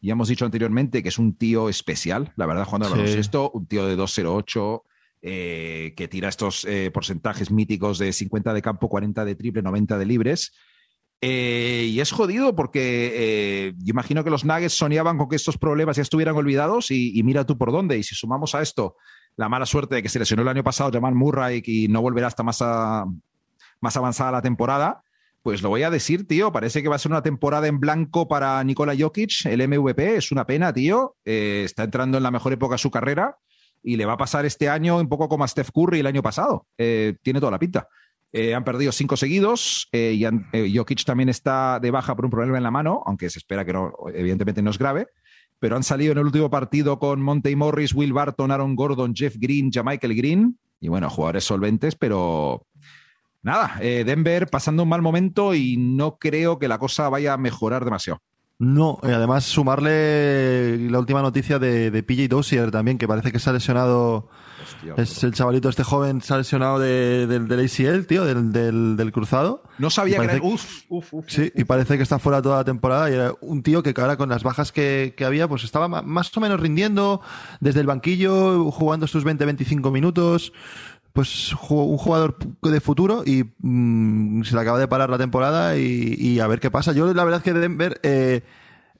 [0.00, 3.50] Ya hemos dicho anteriormente que es un tío especial, la verdad, jugando al baloncesto.
[3.52, 4.82] Un tío de 208
[5.24, 9.96] eh, que tira estos eh, porcentajes míticos de 50 de campo, 40 de triple, 90
[9.96, 10.52] de libres.
[11.24, 15.96] Eh, y es jodido porque yo imagino que los Nuggets soñaban con que estos problemas
[15.96, 17.96] ya estuvieran olvidados y, mira tú por dónde.
[17.96, 18.96] Y si sumamos a esto
[19.36, 22.26] la mala suerte de que se lesionó el año pasado Jamal Murray y no volverá
[22.26, 22.60] hasta más,
[23.80, 25.04] más avanzada la temporada,
[25.42, 26.50] pues lo voy a decir, tío.
[26.50, 30.16] Parece que va a ser una temporada en blanco para Nikola Jokic, el MVP.
[30.16, 31.16] Es una pena, tío.
[31.24, 33.38] está entrando en la mejor época de su carrera
[33.82, 36.22] y le va a pasar este año un poco como a Steph Curry el año
[36.22, 36.66] pasado.
[36.78, 37.88] Eh, tiene toda la pinta.
[38.32, 40.18] Eh, han perdido cinco seguidos eh,
[40.52, 43.64] y Jokic también está de baja por un problema en la mano, aunque se espera
[43.64, 45.08] que no, evidentemente no es grave.
[45.58, 49.36] Pero han salido en el último partido con Monte Morris, Will Barton, Aaron Gordon, Jeff
[49.38, 50.58] Green, Michael Green.
[50.80, 52.66] Y bueno, jugadores solventes, pero
[53.42, 57.84] nada, Denver pasando un mal momento y no creo que la cosa vaya a mejorar
[57.84, 58.20] demasiado.
[58.62, 63.40] No, y además sumarle la última noticia de, de PJ Dossier también, que parece que
[63.40, 64.28] se ha lesionado.
[64.96, 68.52] es el chavalito, este joven, se ha lesionado de, del, del ACL, tío, del,
[68.96, 69.64] del, cruzado.
[69.78, 70.38] No sabía que era.
[70.40, 73.10] Uf, uf, uf, Sí, y parece que está fuera toda la temporada.
[73.10, 76.36] Y era un tío que ahora con las bajas que, que había, pues estaba más
[76.36, 77.20] o menos rindiendo
[77.58, 80.52] desde el banquillo, jugando sus 20-25 minutos
[81.12, 86.40] pues un jugador de futuro y mm, se le acaba de parar la temporada y,
[86.40, 86.92] a ver qué pasa.
[86.92, 88.42] Yo la verdad es que Denver eh,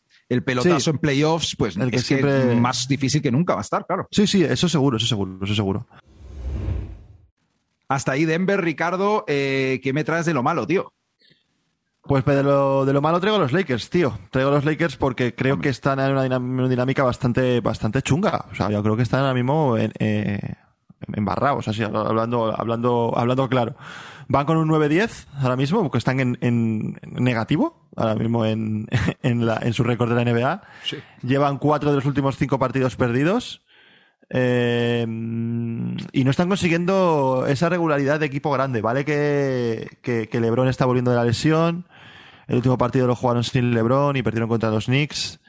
[0.45, 2.57] pelotazo en playoffs, pues el que es siempre...
[2.57, 4.09] más difícil que nunca va a estar, claro.
[4.11, 5.87] Sí, sí, eso seguro, eso seguro, eso seguro.
[7.89, 10.93] Hasta ahí, Denver, Ricardo, ¿qué me traes de lo malo, tío?
[12.05, 14.19] Pues de lo, de lo malo traigo los Lakers, tío.
[14.31, 18.47] Traigo los Lakers porque creo que están en una, dinámica bastante, bastante chunga.
[18.51, 20.55] O sea, yo creo que están ahora mismo en, eh,
[21.15, 23.77] embarrados, así, hablando, hablando, hablando claro.
[24.29, 28.89] Van con un 9-10 ahora mismo, porque están en, en negativo, ahora mismo en,
[29.23, 30.63] en, la, en su récord de la NBA.
[31.23, 33.63] Llevan cuatro de los últimos cinco partidos perdidos.
[34.35, 35.03] Eh,
[36.13, 38.81] y no están consiguiendo esa regularidad de equipo grande.
[38.81, 41.87] Vale que, que, que, LeBron está volviendo de la lesión.
[42.49, 45.41] El último partido lo jugaron sin LeBron y perdieron contra los Knicks.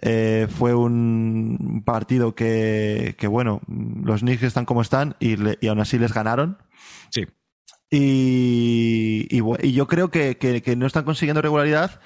[0.00, 5.80] Eh, fue un partido que, que, bueno, los Knicks están como están y, y aún
[5.80, 6.58] así les ganaron.
[7.10, 7.26] Sí.
[7.90, 12.00] Y, y, y yo creo que, que, que, no están consiguiendo regularidad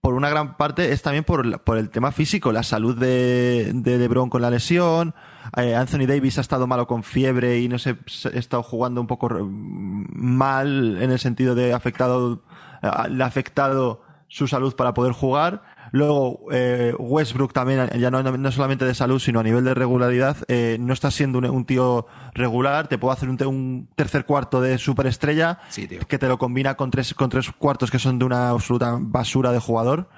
[0.00, 3.98] por una gran parte es también por, por el tema físico, la salud de, de
[3.98, 5.14] LeBron con la lesión.
[5.56, 9.06] Eh, Anthony Davis ha estado malo con fiebre y no sé, ha estado jugando un
[9.06, 12.42] poco mal en el sentido de afectado,
[12.82, 15.62] le ha afectado su salud para poder jugar.
[15.90, 20.36] Luego, eh, Westbrook también, ya no, no, solamente de salud, sino a nivel de regularidad,
[20.48, 22.88] eh, no está siendo un, tío regular.
[22.88, 25.58] Te puedo hacer un, un tercer cuarto de superestrella
[26.06, 29.50] que te lo combina con tres, con tres cuartos que son de una absoluta basura
[29.50, 30.08] de jugador.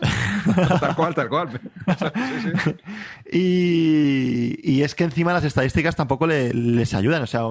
[0.80, 1.60] tal cual, tal cual.
[3.30, 7.42] Y, es que encima las estadísticas tampoco les ayudan, o sea,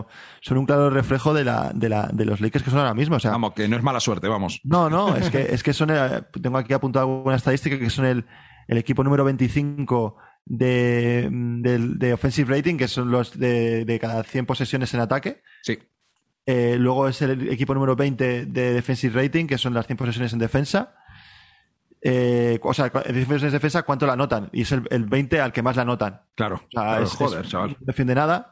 [0.41, 3.17] son un claro reflejo de, la, de, la, de los Lakers que son ahora mismo.
[3.17, 4.61] O sea, vamos, que no es mala suerte, vamos.
[4.63, 5.89] No, no, es que, es que son,
[6.41, 8.25] tengo aquí apuntado alguna estadística que son el,
[8.67, 14.45] el equipo número 25 de, de, offensive rating, que son los de, de cada 100
[14.45, 15.41] posesiones en ataque.
[15.61, 15.77] Sí.
[16.45, 20.33] Eh, luego es el equipo número 20 de defensive rating, que son las 100 posesiones
[20.33, 20.95] en defensa
[22.01, 24.49] eh, o sea, en defensa, defensa, ¿cuánto la anotan?
[24.53, 26.21] Y es el, 20 al que más la anotan.
[26.35, 26.61] Claro.
[26.73, 27.71] joder, chaval.
[27.71, 28.51] No defiende nada.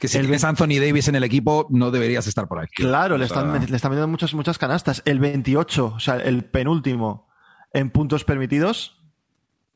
[0.00, 2.82] Que si tienes Anthony Davis en el equipo, no deberías estar por aquí.
[2.82, 5.00] Claro, le, están, le están metiendo muchas, muchas canastas.
[5.04, 7.28] El 28, o sea, el penúltimo
[7.72, 9.01] en puntos permitidos.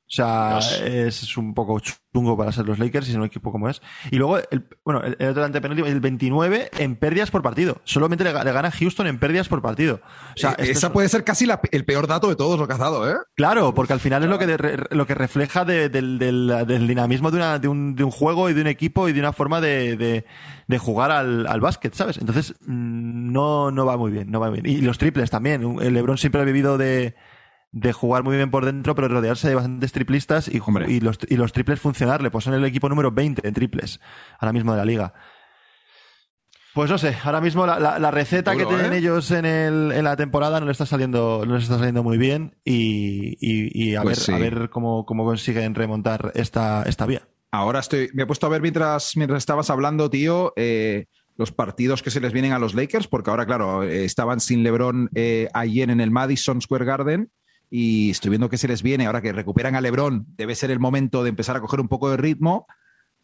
[0.09, 3.69] O sea, es un poco chungo para ser los Lakers y ser un equipo como
[3.69, 3.83] es.
[4.13, 7.81] Y luego, el, bueno, el, el antepenúltimo, el 29 en pérdidas por partido.
[7.83, 10.01] Solamente le, gana Houston en pérdidas por partido.
[10.37, 12.79] O sea, eh, esa puede ser casi el peor dato de todos lo que ha
[12.79, 13.17] dado, ¿eh?
[13.35, 17.59] Claro, porque al final es lo que, lo que refleja del, del, dinamismo de, una,
[17.59, 20.25] de, un, de, un, juego y de un equipo y de una forma de,
[20.69, 22.19] de jugar al, al básquet, ¿sabes?
[22.19, 24.77] Entonces, mm, no, no va muy bien, no va muy bien.
[24.77, 25.79] Y los triples también.
[25.81, 27.15] El LeBron siempre ha vivido de
[27.77, 31.37] de jugar muy bien por dentro, pero rodearse de bastantes triplistas y, y, los, y
[31.37, 32.31] los triples funcionarle.
[32.31, 34.01] Pues son el equipo número 20 en triples
[34.39, 35.13] ahora mismo de la liga.
[36.73, 38.99] Pues no sé, ahora mismo la, receta que tienen ¿eh?
[38.99, 42.17] ellos en, el, en la temporada no les está saliendo, no les está saliendo muy
[42.19, 47.29] bien y, y, a, pues ver, a ver cómo, cómo consiguen remontar esta, esta vía.
[47.51, 52.03] Ahora estoy, me he puesto a ver mientras, mientras estabas hablando, tío, eh, los partidos
[52.03, 55.11] que se les vienen a los Lakers, porque ahora, claro, eh, estaban sin LeBron
[55.53, 57.31] ayer en el Madison Square Garden
[57.79, 60.81] y estoy viendo que se les viene, ahora que recuperan a Lebron, debe ser el
[60.81, 62.67] momento de empezar a coger un poco de ritmo.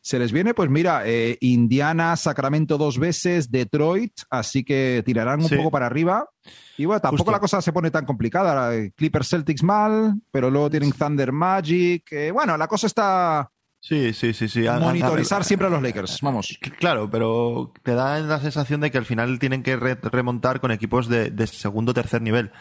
[0.03, 5.49] Se les viene, pues mira, eh, Indiana, Sacramento dos veces, Detroit, así que tirarán un
[5.49, 6.29] poco para arriba.
[6.77, 8.91] Y bueno, tampoco la cosa se pone tan complicada.
[8.95, 12.05] Clippers Celtics mal, pero luego tienen Thunder Magic.
[12.35, 13.49] bueno, la cosa está.
[13.81, 14.61] Sí, sí, sí, sí.
[14.61, 16.59] Monitorizar siempre a los Lakers, vamos.
[16.79, 21.09] Claro, pero te da la sensación de que al final tienen que remontar con equipos
[21.09, 22.53] de, de segundo o tercer nivel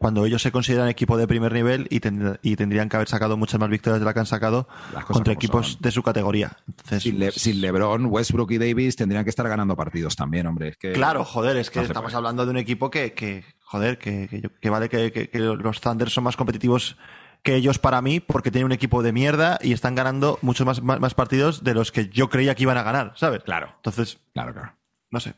[0.00, 3.68] cuando ellos se consideran equipo de primer nivel y, tendrían que haber sacado muchas más
[3.68, 4.66] victorias de las que han sacado
[5.06, 6.56] contra equipos de su categoría.
[6.98, 10.74] sin, LeBron, Westbrook y Davis tendrían que estar ganando partidos también, hombre.
[10.94, 15.82] claro, joder, es que estamos hablando de un equipo que, joder, que, vale que, los
[15.82, 16.96] Thunder son más competitivos
[17.42, 20.80] que ellos para mí porque tienen un equipo de mierda y están ganando muchos más,
[20.80, 23.42] más, partidos de los que yo creía que iban a ganar, ¿sabes?
[23.42, 23.74] Claro.
[23.76, 24.72] Entonces, claro, claro.
[25.10, 25.34] No sé.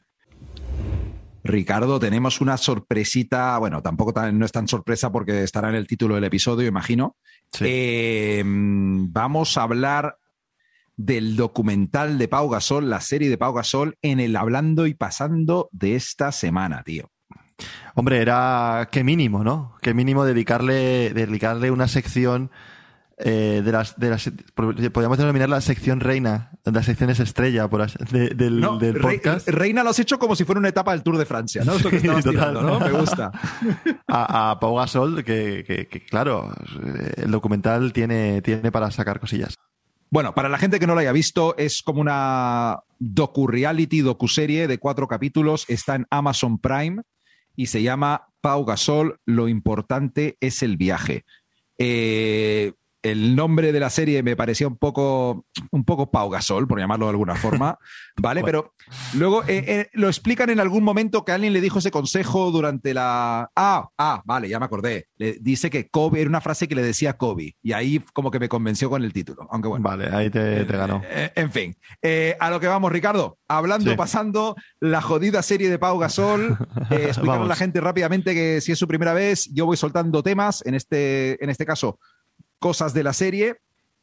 [1.44, 6.14] Ricardo, tenemos una sorpresita, bueno, tampoco no es tan sorpresa porque estará en el título
[6.14, 7.16] del episodio, imagino.
[7.60, 10.18] Eh, vamos a hablar
[10.96, 15.68] del documental de Pau Gasol, la serie de Pau Gasol, en el hablando y pasando
[15.72, 17.10] de esta semana, tío.
[17.94, 19.74] Hombre, era qué mínimo, ¿no?
[19.82, 22.50] Qué mínimo dedicarle, dedicarle una sección
[23.24, 28.98] eh, de las, de las, podríamos denominar la sección reina, las secciones estrella por del,
[29.00, 29.48] podcast.
[29.48, 31.76] reina lo has hecho como si fuera una etapa del Tour de Francia, ¿no?
[31.76, 32.80] que ¿no?
[32.80, 33.30] Me gusta.
[34.08, 36.52] A, Pau Gasol, que, claro,
[37.16, 39.56] el documental tiene, tiene para sacar cosillas.
[40.10, 44.78] Bueno, para la gente que no lo haya visto, es como una docu-reality, docu-serie de
[44.78, 45.64] cuatro capítulos.
[45.68, 47.02] Está en Amazon Prime
[47.54, 51.24] y se llama Pau Gasol, lo importante es el viaje.
[51.78, 52.72] Eh,
[53.02, 57.06] el nombre de la serie me parecía un poco, un poco Pau Gasol, por llamarlo
[57.06, 57.78] de alguna forma,
[58.20, 58.42] ¿vale?
[58.44, 58.74] Pero
[59.14, 62.94] luego eh, eh, lo explican en algún momento que alguien le dijo ese consejo durante
[62.94, 63.50] la...
[63.56, 65.08] Ah, ah, vale, ya me acordé.
[65.16, 68.38] Le dice que Kobe era una frase que le decía Kobe y ahí como que
[68.38, 69.82] me convenció con el título, aunque bueno.
[69.88, 71.02] Vale, ahí te, ganó.
[71.04, 71.76] Eh, en fin,
[72.38, 73.38] a lo que vamos, Ricardo.
[73.48, 76.56] Hablando, pasando, la jodida serie de Pau Gasol.
[76.90, 80.64] Eh, a la gente rápidamente que si es su primera vez, yo voy soltando temas,
[80.66, 81.98] en este, en este caso
[82.62, 83.56] cosas de la serie.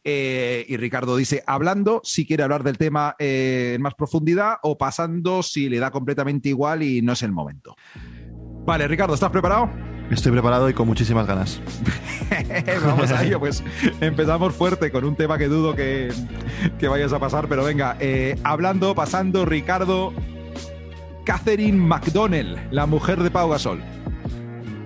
[0.04, 4.78] Eh, y Ricardo dice, hablando, si quiere hablar del tema eh, en más profundidad, o
[4.78, 7.76] pasando si le da completamente igual y no es el momento.
[8.66, 9.70] Vale, Ricardo, ¿estás preparado?
[10.12, 11.62] Estoy preparado y con muchísimas ganas.
[12.86, 13.64] Vamos a ello, pues
[14.02, 16.12] empezamos fuerte con un tema que dudo que,
[16.90, 20.14] vayas a pasar, pero venga, eh, hablando, pasando, Ricardo,
[21.26, 23.84] Catherine McDonnell, la mujer de Pau Gasol.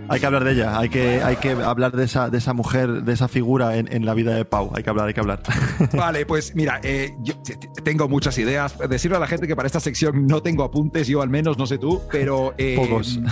[0.09, 3.03] Hay que hablar de ella, hay que, hay que hablar de esa, de esa mujer,
[3.03, 4.71] de esa figura en, la vida de Pau.
[4.75, 5.41] Hay que hablar, hay que hablar.
[5.93, 7.35] Vale, pues mira, eh, yo
[7.83, 8.77] tengo muchas ideas.
[8.89, 11.65] Decirle a la gente que para esta sección no tengo apuntes, yo al menos, no
[11.65, 12.53] sé tú, pero.
[12.57, 13.19] Eh, Pocos.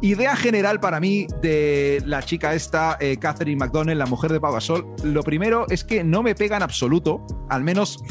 [0.00, 4.52] Idea general para mí de la chica esta, eh, Catherine McDonnell, la mujer de Pau
[4.52, 4.84] Gasol.
[5.04, 8.02] Lo primero es que no me pega en absoluto, al menos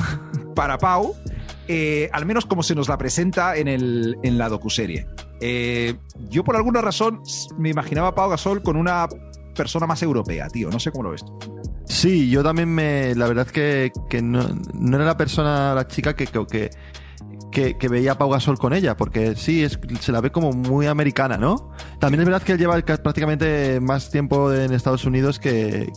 [0.56, 1.16] para Pau.
[1.74, 5.08] Eh, al menos como se nos la presenta en, el, en la docuserie.
[5.40, 5.94] Eh,
[6.30, 7.22] yo por alguna razón
[7.58, 9.08] me imaginaba a Pau Gasol con una
[9.56, 10.70] persona más europea, tío.
[10.70, 11.24] No sé cómo lo ves.
[11.86, 13.16] Sí, yo también me.
[13.16, 16.72] La verdad que, que no, no, era la persona, la chica que, que,
[17.52, 20.88] que, veía a Pau Gasol con ella, porque sí, es, se la ve como muy
[20.88, 21.72] americana, ¿no?
[22.00, 25.92] También es verdad que él lleva prácticamente más tiempo en Estados Unidos que,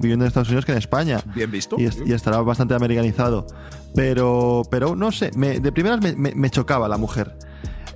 [0.00, 1.20] viviendo en Estados Unidos que en España.
[1.34, 1.76] Bien visto.
[1.78, 3.46] Y, estará bastante americanizado.
[3.94, 7.36] Pero, pero no sé, de primeras me chocaba la mujer.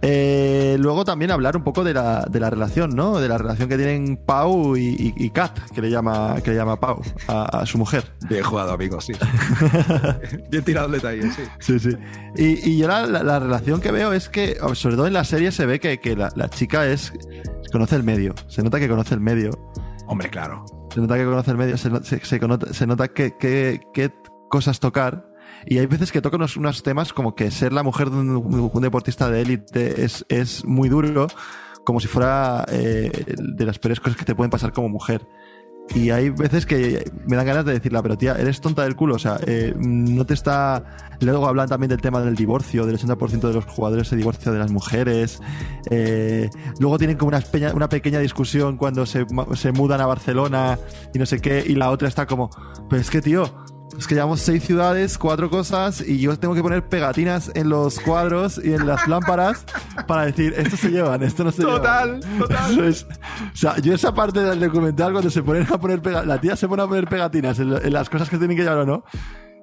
[0.02, 3.20] Eh, luego también hablar un poco de la, de la relación, ¿no?
[3.20, 7.02] De la relación que tienen Pau y, Kat, que le llama, que le llama Pau
[7.28, 8.04] a, su mujer.
[8.28, 9.12] Bien jugado, amigo, sí.
[10.50, 11.42] Bien tirado el detalle, sí.
[11.58, 11.96] Sí, sí.
[12.36, 15.80] Y, yo la, relación que veo es que, sobre todo en la serie, se ve
[15.80, 17.12] que, la, chica es
[17.70, 18.34] conoce el medio.
[18.48, 19.50] Se nota que conoce el medio.
[20.06, 20.64] Hombre, claro.
[20.92, 24.12] Se nota que conoce el medio, se, nota, que, qué
[24.48, 25.29] cosas tocar.
[25.66, 29.30] Y hay veces que toca unos, temas como que ser la mujer de un, deportista
[29.30, 31.28] de élite es, es muy duro,
[31.84, 35.26] como si fuera eh, de las peores cosas que te pueden pasar como mujer.
[35.94, 39.16] Y hay veces que me dan ganas de decirla, pero tía, eres tonta del culo,
[39.16, 40.84] o sea, eh, no te está...
[41.20, 44.60] Luego hablan también del tema del divorcio, del 80% de los jugadores se divorcian de
[44.60, 45.40] las mujeres.
[45.90, 47.42] Eh, luego tienen como una,
[47.74, 50.78] una pequeña discusión cuando se, se mudan a Barcelona
[51.12, 52.50] y no sé qué, y la otra está como,
[52.88, 53.52] pero es que, tío,
[53.98, 58.00] es que llevamos seis ciudades, cuatro cosas, y yo tengo que poner pegatinas en los
[58.00, 59.64] cuadros y en las lámparas
[60.06, 62.38] para decir, esto se llevan, esto no se total, llevan.
[62.38, 63.06] Total, total.
[63.52, 66.56] o sea, yo esa parte del documental, cuando se ponen a poner pegatinas, la tía
[66.56, 69.04] se pone a poner pegatinas en, las cosas que tienen que llevar o no,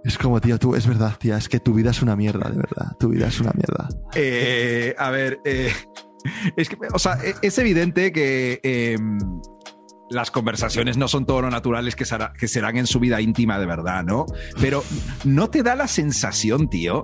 [0.03, 2.57] es como, tío, tú, es verdad, tía, es que tu vida es una mierda, de
[2.57, 2.95] verdad.
[2.97, 3.89] Tu vida es una mierda.
[4.15, 5.73] Eh, a ver, eh,
[6.55, 9.19] es que, o sea, e, es evidente que em,
[10.09, 12.05] las conversaciones no son todo lo naturales que,
[12.39, 14.25] que serán en su vida íntima de verdad, ¿no?
[14.59, 14.83] Pero
[15.23, 17.03] ¿no te da la sensación, tío,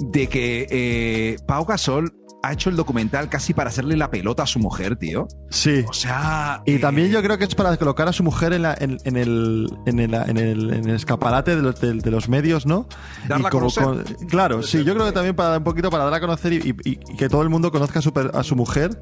[0.00, 4.46] de que eh, Pau Gasol ha hecho el documental casi para hacerle la pelota a
[4.46, 5.28] su mujer, tío.
[5.48, 5.84] Sí.
[5.88, 6.62] O sea.
[6.66, 10.00] Y también yo creo que es para colocar a su mujer en, en, el, en,
[10.00, 12.88] el, en, el, escaparate de los, de, los medios, ¿no?
[13.28, 13.48] Darla
[14.28, 16.74] claro, sí, yo creo que también para un poquito para dar a conocer y,
[17.16, 18.98] que todo el mundo conozca a su, a su mujer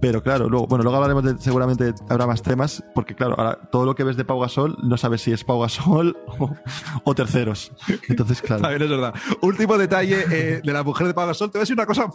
[0.00, 3.84] pero claro, luego, bueno, luego hablaremos de, seguramente habrá más temas, porque claro, ahora todo
[3.84, 6.16] lo que ves de Pau Gasol no sabes si es Pau Gasol
[7.04, 7.72] o, terceros.
[8.08, 8.68] Entonces, claro.
[8.68, 9.14] es verdad.
[9.42, 11.50] Último detalle eh, de la mujer de Pau Gasol.
[11.50, 12.08] Te voy a decir una cosa.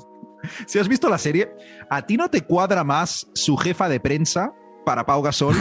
[0.66, 1.56] Si has visto la serie,
[1.90, 4.54] ¿a ti no te cuadra más su jefa de prensa
[4.86, 5.56] para Pau Gasol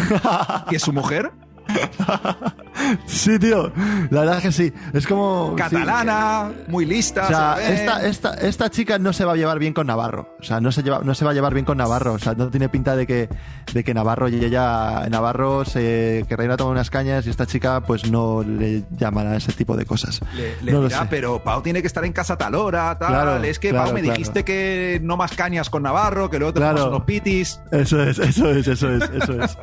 [0.68, 1.32] que su mujer?
[3.06, 3.72] sí, tío.
[4.10, 4.72] La verdad es que sí.
[4.92, 5.54] Es como.
[5.56, 7.24] Catalana, muy lista.
[7.24, 7.56] O sea,
[8.02, 10.36] esta, esta, chica no se va a llevar bien con Navarro.
[10.40, 12.14] O sea, no se, lleva, no se va a llevar bien con Navarro.
[12.14, 13.28] O sea, no tiene pinta de que,
[13.72, 15.06] de que Navarro y ella.
[15.10, 19.36] Navarro se que reina toma unas cañas y esta chica, pues no le llaman a
[19.36, 20.20] ese tipo de cosas.
[20.34, 23.44] Le, no dirá, pero Pau tiene que estar en casa tal hora, tal.
[23.44, 26.88] es que Pau me dijiste que no más cañas con Navarro, que luego te claro.
[26.88, 27.60] unos pitis.
[27.70, 29.58] Eso es, eso es, eso es, eso es.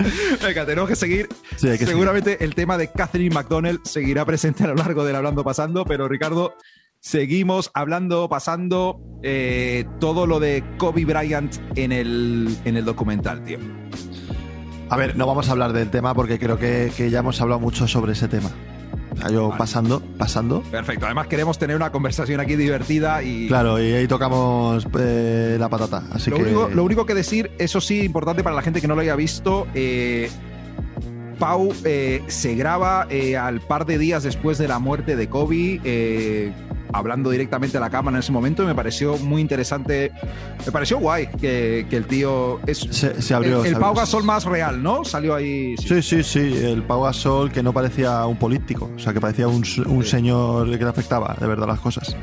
[0.42, 1.28] Venga, tenemos que seguir.
[1.56, 6.08] Seguramente el tema de Catherine McDonald seguirá presente a lo largo del Hablando Pasando, pero
[6.08, 6.54] Ricardo,
[7.00, 13.58] seguimos hablando, pasando eh, todo lo de Kobe Bryant en el, en el documental, tío.
[14.90, 17.86] A ver, no vamos a hablar del tema porque creo que, ya hemos hablado mucho
[17.86, 18.50] sobre ese tema.
[19.30, 20.62] yo pasando, pasando.
[20.62, 21.06] Perfecto.
[21.06, 23.46] Además queremos tener una conversación aquí divertida y.
[23.46, 26.02] Claro, y ahí tocamos eh, la patata.
[26.12, 26.42] Así lo, que...
[26.42, 29.14] único, lo único que decir, eso sí, importante para la gente que no lo haya
[29.14, 29.68] visto.
[29.74, 30.28] Eh,
[31.40, 35.80] Pau eh, se graba eh, al par de días después de la muerte de Kobe,
[35.84, 36.52] eh,
[36.92, 40.12] hablando directamente a la cámara en ese momento, y me pareció muy interesante.
[40.66, 42.60] Me pareció guay que, el tío.
[42.66, 43.64] Es, se, abrió.
[43.64, 45.02] El, Pau Gasol más real, ¿no?
[45.02, 45.76] Salió ahí.
[45.78, 46.02] Sí.
[46.02, 49.64] sí, sí, El Pau Gasol que no parecía un político, o sea, que parecía un,
[49.64, 52.14] señor que le afectaba de verdad las cosas.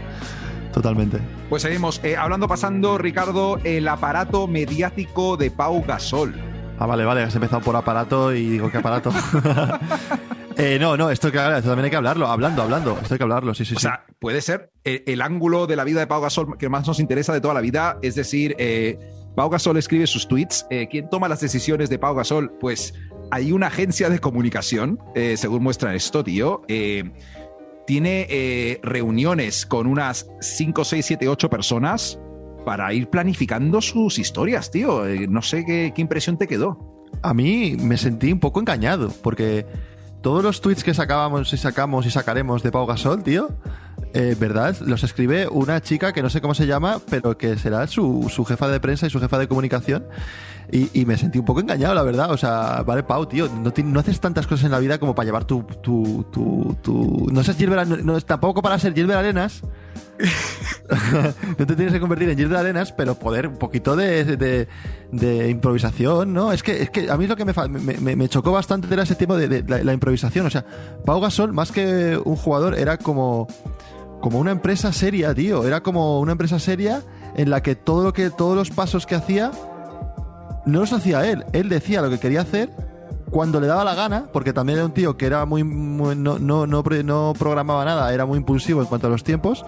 [0.71, 1.17] Totalmente.
[1.49, 1.99] Pues seguimos.
[2.19, 6.46] hablando, pasando, Ricardo, el aparato mediático de Pau Gasol.
[6.79, 9.11] Ah, vale, vale, has empezado por aparato y digo, ¿qué aparato?
[10.57, 13.23] eh, no, no, esto, que, esto también hay que hablarlo, hablando, hablando, esto hay que
[13.23, 13.77] hablarlo, sí, sí, sí.
[13.77, 16.99] O sea, puede ser el, ángulo de la vida de Pau Gasol que más nos
[16.99, 18.99] interesa de toda la vida, es decir, eh,
[19.35, 22.51] Pau Gasol escribe sus tweets, eh, ¿quién toma las decisiones de Pau Gasol?
[22.59, 22.93] Pues
[23.31, 26.61] hay una agencia de comunicación, eh, según muestra esto, tío,
[27.87, 32.19] tiene reuniones con unas 5, 6, 7, 8 personas
[32.67, 35.07] para ir planificando sus historias, tío.
[35.07, 37.05] Eh, no sé qué, impresión te quedó.
[37.21, 39.65] A mí me sentí un poco engañado, porque
[40.21, 43.47] todos los tweets que sacábamos y sacamos y sacaremos de Pau Gasol, tío,
[44.13, 44.75] eh, ¿verdad?
[44.81, 48.67] Los escribe una chica que no sé cómo se llama, pero que será su, jefa
[48.67, 50.05] de prensa y su jefa de comunicación.
[50.69, 52.31] Y, me sentí un poco engañado, la verdad.
[52.31, 55.45] O sea, vale, Pau, tío, no, haces tantas cosas en la vida como para llevar
[55.45, 55.63] tu.
[55.63, 59.63] tu, tu, no sé, Gilbert, no, tampoco para ser Gilbert Arenas
[61.57, 64.67] no te tienes que convertir en Gilles de Arenas, pero poder un poquito de,
[65.49, 66.51] improvisación, ¿no?
[66.51, 69.63] Es que, es que a mí lo que me, chocó bastante era ese tema de,
[69.63, 70.45] la, improvisación.
[70.45, 70.65] O sea,
[71.05, 73.47] Pau Gasol, más que un jugador, era como,
[74.21, 75.65] como una empresa seria, tío.
[75.65, 77.03] Era como una empresa seria
[77.35, 79.51] en la que todo lo que, todos los pasos que hacía,
[80.65, 81.45] no los hacía él.
[81.53, 82.69] Él decía lo que quería hacer
[83.29, 86.67] cuando le daba la gana, porque también era un tío que era muy, no, no,
[86.67, 89.65] no, programaba nada, era muy impulsivo en cuanto a los tiempos,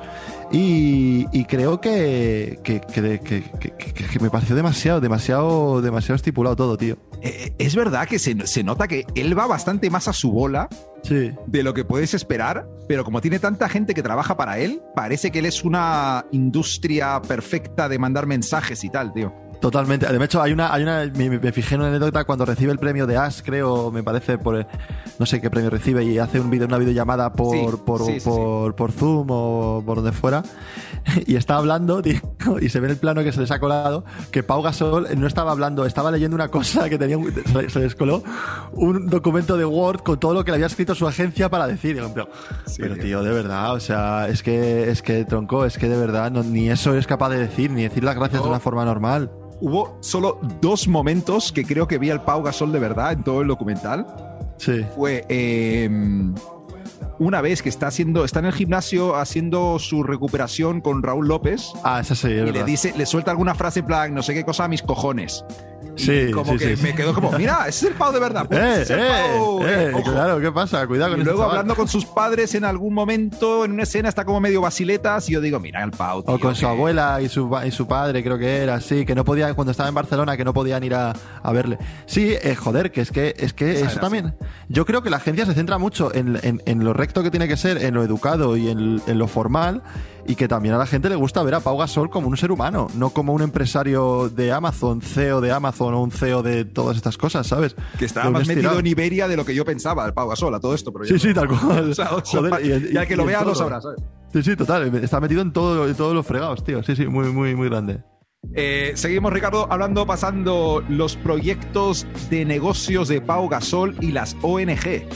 [0.52, 6.98] y, creo que que, que, me pareció demasiado, demasiado, demasiado estipulado todo, tío.
[7.22, 10.32] Eh, eh, es verdad que se, se, nota que él va bastante más a su
[10.32, 10.70] bola
[11.04, 11.32] sí.
[11.48, 15.32] de lo que puedes esperar, pero como tiene tanta gente que trabaja para él, parece
[15.32, 19.34] que él es una industria perfecta de mandar mensajes y tal, tío.
[19.60, 20.06] Totalmente.
[20.08, 23.06] De hecho, hay una, hay una me, fijé en una anécdota cuando recibe el premio
[23.06, 24.66] de Ash, creo, me parece, por
[25.20, 28.92] no sé qué premio recibe, y hace un video, una videollamada por, por, por, por,
[28.94, 30.44] Zoom o por donde fuera,
[31.28, 32.22] y está hablando, tío,
[32.62, 35.28] y se ve en el plano que se les ha colado, que Pau Gasol no
[35.28, 37.18] estaba hablando, estaba leyendo una cosa que tenía,
[37.68, 38.24] se les coló
[38.72, 42.02] un documento de Word con todo lo que le había escrito su agencia para decir.
[42.78, 46.32] pero, tío, de verdad, o sea, es que, es que, tronco, es que de verdad,
[46.32, 49.30] ni eso es capaz de decir, ni decir las gracias de una forma normal
[49.62, 53.42] hubo solo dos momentos que creo que vi al Pau Gasol de verdad en todo
[53.42, 54.06] el documental.
[54.58, 54.86] Sí.
[54.96, 56.36] Fue em,
[57.20, 61.72] una vez que está haciendo, está en el gimnasio haciendo su recuperación con Raúl López.
[61.84, 62.30] Ah, esa sí.
[62.30, 64.82] y le dice, le suelta alguna frase en plan, no sé qué cosa a mis
[64.82, 65.44] cojones.
[66.00, 68.46] Sí, como que me quedó como, mira, ese es el Pau de verdad.
[68.48, 70.88] Pues, eh, eh, eh claro, ¿qué pasa?
[70.88, 74.24] Cuidado con Y luego hablando con sus padres en algún momento, en una escena, está
[74.24, 76.24] como medio basiletas y yo digo, mira, el Pau.
[76.26, 79.26] o con su abuela y su, y su padre, creo que era, sí, que no
[79.26, 81.14] podía, cuando estaba en Barcelona, que no podían ir a,
[81.52, 81.78] verle.
[82.06, 84.36] Sí, eh, joder, que es que, es que eso también.
[84.70, 87.58] Yo creo que la agencia se centra mucho en, en, lo recto que tiene que
[87.58, 89.82] ser, en lo educado y en, en lo formal
[90.28, 92.52] y que también a la gente le gusta ver a Pau Gasol como un ser
[92.52, 96.98] humano, no como un empresario de Amazon, CEO de Amazon o un CEO de todas
[96.98, 97.76] estas cosas, ¿sabes?
[97.98, 100.60] Que estaba más metido en Iberia de lo que yo pensaba, el Pau Gasol, a
[100.60, 100.94] todo esto.
[100.94, 101.96] Pero sí, sí, tal cual.
[102.94, 104.00] y, al que lo vea lo sabrá, ¿sabes?
[104.32, 104.94] Sí, sí, total.
[105.04, 106.84] Está metido en todo, en todos los fregados, tío.
[106.84, 108.04] Sí, sí, muy, muy, muy grande.
[108.54, 115.08] Eh, seguimos, Ricardo, hablando, pasando los proyectos de negocios de Pau Gasol y las ONG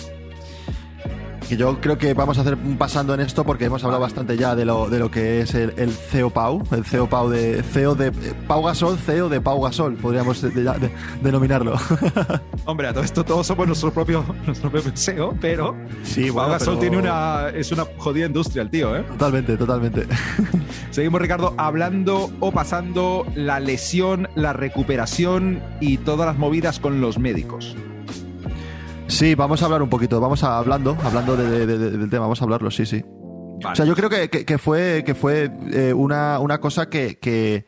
[1.44, 4.38] que yo creo que vamos a hacer un pasando en esto porque hemos hablado bastante
[4.38, 7.64] ya de lo, de lo que es el, el CEO Pau, el CEO Pau de
[7.64, 8.12] CEO de
[8.48, 10.41] Pau Gasol, CEO de Pau Gasol, podríamos
[11.22, 11.76] denominarlo.
[12.66, 16.80] Hombre, a todo esto todos somos nuestro propio, nuestro propio CEO, pero sí, Pau Gasol
[16.80, 19.04] tiene una es una jodida industria el tío, ¿eh?
[19.04, 20.08] Totalmente, totalmente.
[20.91, 27.18] Seguimos, Ricardo, hablando o pasando la lesión, la recuperación y todas las movidas con los
[27.20, 27.76] médicos.
[29.14, 32.72] Sí, vamos a hablar un poquito, vamos a hablando, hablando del tema, vamos a hablarlo,
[32.72, 33.05] sí, sí.
[33.64, 37.64] O sea, yo creo que, fue, que fue eh, una, una, cosa que, que,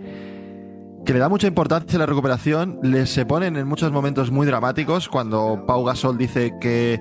[1.05, 2.79] le da mucha importancia a la recuperación.
[2.81, 6.99] Le se ponen en muchos momentos muy dramáticos cuando Pau Gasol dice que.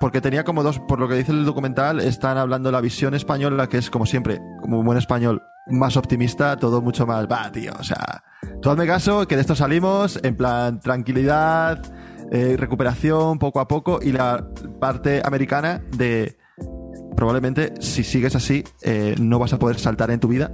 [0.00, 3.14] Porque tenía como dos, por lo que dice el documental, están hablando de la visión
[3.14, 7.52] española, que es como siempre, como un buen español, más optimista, todo mucho más, va,
[7.52, 8.24] tío, o sea,
[8.62, 11.80] tú hazme caso, que de esto salimos, en plan, tranquilidad,
[12.34, 14.48] eh, recuperación poco a poco y la
[14.80, 16.38] parte americana de
[17.14, 20.50] probablemente si sigues así eh, no vas a poder saltar en tu vida.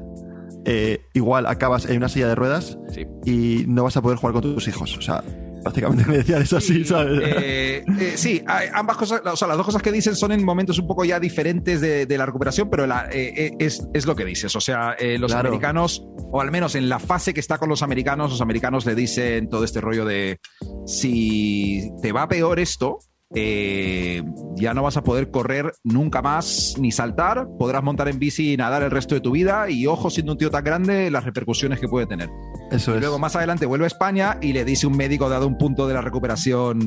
[0.65, 2.79] Eh, igual acabas en una silla de ruedas
[3.25, 4.99] y no vas a poder jugar con tus hijos.
[4.99, 5.23] O sea,
[5.63, 7.21] prácticamente me decían eso así, ¿sabes?
[7.23, 10.79] Eh, eh, sí, ambas cosas, o sea, las dos cosas que dicen son en momentos
[10.79, 14.55] un poco ya diferentes de, la recuperación, pero eh, es, lo que dices.
[14.57, 18.31] O sea, los americanos, o al menos en la fase que está con los americanos,
[18.31, 20.41] los americanos le dicen todo este rollo de
[20.89, 22.99] si te va peor esto,
[23.35, 24.23] eh,
[24.57, 28.57] ya no vas a poder correr nunca más ni saltar, podrás montar en bici y
[28.57, 31.79] nadar el resto de tu vida y ojo, siendo un tío tan grande, las repercusiones
[31.79, 32.31] que puede tener.
[32.71, 35.59] Eso y luego más adelante vuelve a España y le dice un médico dado un
[35.59, 36.81] punto de la recuperación,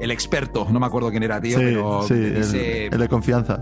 [0.00, 3.58] el experto, no me acuerdo quién era, tío, pero dice, el, de confianza.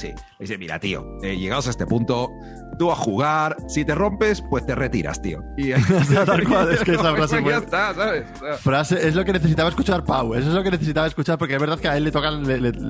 [0.00, 2.30] Sí, dice, mira, tío, eh, llegados a este punto,
[2.78, 5.42] tú a jugar, si te rompes, pues te retiras, tío.
[5.58, 5.72] Y
[6.26, 8.24] tal cual, es que esa frase ya está, ¿sabes?
[8.60, 11.60] Frase, es lo que necesitaba escuchar Pau, eso es lo que necesitaba escuchar, porque es
[11.60, 12.42] verdad que a él le tocan,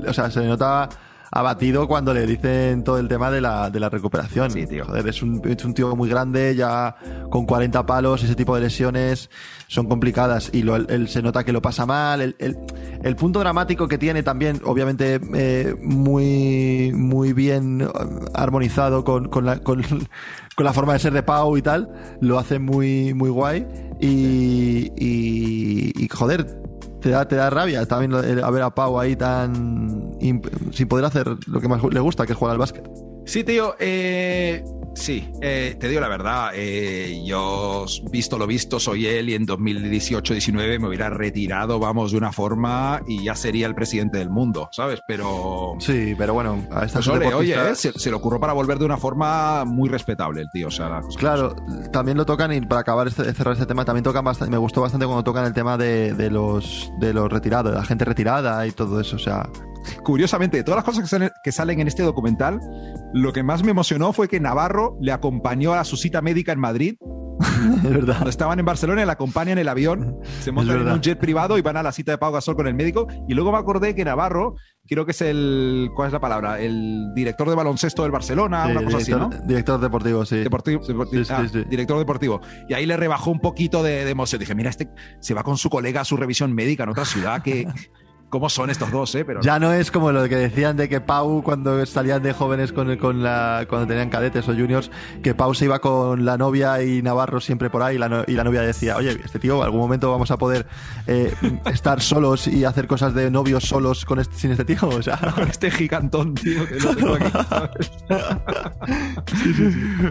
[0.06, 0.88] o sea, se notaba
[1.30, 4.50] abatido cuando le dicen todo el tema de la, de la recuperación.
[4.50, 4.84] Sí, tío.
[4.84, 6.96] Joder, es un, es un tío muy grande, ya
[7.30, 9.30] con 40 palos, ese tipo de lesiones
[9.68, 12.20] son complicadas y lo, él, se nota que lo pasa mal.
[12.20, 12.58] El, el,
[13.02, 17.86] el punto dramático que tiene también, obviamente, eh, muy, muy bien
[18.34, 19.82] armonizado con, con, la, con,
[20.56, 21.88] con, la forma de ser de Pau y tal,
[22.20, 23.66] lo hace muy, muy guay.
[24.00, 26.60] Y, y, y joder,
[27.00, 31.28] te da, te da rabia también a ver a Pau ahí tan sin poder hacer
[31.46, 32.88] lo que más le gusta, que es jugar al básquet.
[33.26, 34.64] Sí, tío, eh,
[34.94, 39.46] Sí, eh, te digo la verdad, eh, yo visto lo visto soy él y en
[39.46, 44.68] 2018-19 me hubiera retirado, vamos, de una forma y ya sería el presidente del mundo,
[44.72, 45.00] ¿sabes?
[45.06, 45.74] Pero...
[45.78, 48.96] Sí, pero bueno, a esta pues Oye, eh, se, le ocurrió para volver de una
[48.96, 51.00] forma muy respetable el tío, o sea...
[51.16, 51.54] Claro,
[51.92, 54.80] también lo tocan y para acabar este, cerrar este tema, también tocan bastante, me gustó
[54.80, 58.66] bastante cuando tocan el tema de, de los, de los retirados, de la gente retirada
[58.66, 59.48] y todo eso, o sea
[60.04, 62.60] curiosamente, de todas las cosas que salen, en este documental,
[63.12, 66.60] lo que más me emocionó fue que Navarro le acompañó a su cita médica en
[66.60, 66.96] Madrid
[67.84, 68.14] es verdad.
[68.14, 71.58] Cuando estaban en Barcelona, le acompañan en el avión, se montan en un jet privado
[71.58, 73.06] y van a la cita de Pau Gasol con el médico.
[73.28, 76.60] Y luego me acordé que Navarro creo que es el, ¿cuál es la palabra?
[76.60, 79.46] El director de baloncesto del Barcelona, una cosa director, así, ¿no?
[79.46, 80.36] Director deportivo, sí.
[80.38, 80.82] Deportivo,
[81.30, 82.40] ah, director deportivo.
[82.68, 84.40] Y ahí le rebajó un poquito de, de emoción.
[84.40, 87.42] Dije, mira, este se va con su colega a su revisión médica en otra ciudad
[87.42, 87.66] que
[88.30, 89.24] cómo son estos dos, ¿eh?
[89.24, 89.40] Pero...
[89.42, 92.96] Ya no es como lo que decían de que Pau, cuando salían de jóvenes con,
[92.96, 94.90] con la, cuando tenían cadetes o juniors,
[95.22, 98.32] que Pau se iba con la novia y Navarro siempre por ahí, y la, y
[98.32, 100.66] la novia decía, oye, este tío, algún momento vamos a poder
[101.06, 101.34] eh,
[101.72, 104.78] estar solos y hacer cosas de novios solos con este, sin este tío.
[105.00, 105.18] O sea,
[105.48, 107.24] este gigantón, tío, que no tengo aquí.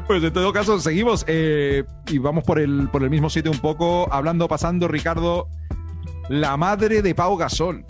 [0.07, 3.59] Pues en todo caso, seguimos eh, y vamos por el, por el mismo sitio un
[3.59, 5.47] poco, hablando, pasando, Ricardo.
[6.29, 7.85] La madre de Pau Gasol.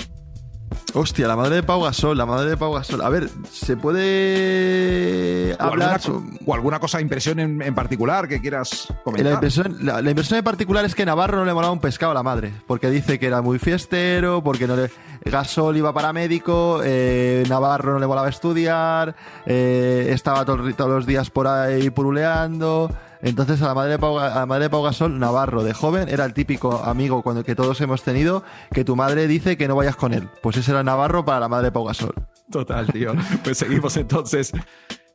[0.94, 3.02] Hostia, la madre de Pau Gasol, la madre de Pau Gasol.
[3.02, 6.02] A ver, ¿se puede hablar?
[6.46, 9.26] O alguna, cosa, impresión en, particular que quieras comentar.
[9.26, 12.16] La impresión, la, impresión en particular es que Navarro no le molaba un pescado a
[12.16, 14.90] la madre, porque dice que era muy fiestero, porque no le...
[15.26, 19.16] Gasol iba para médico, eh, Navarro no le molaba estudiar,
[19.46, 22.90] eh, estaba todos los días por ahí puruleando...
[23.22, 26.08] Entonces a la madre de Pau, a la madre de Pau Gasol, Navarro, de joven,
[26.08, 29.76] era el típico amigo cuando, que todos hemos tenido, que tu madre dice que no
[29.76, 30.30] vayas con él.
[30.42, 32.14] Pues ese era Navarro para la madre de Pau Gasol.
[32.50, 33.14] Total, tío.
[33.44, 34.52] Pues seguimos entonces.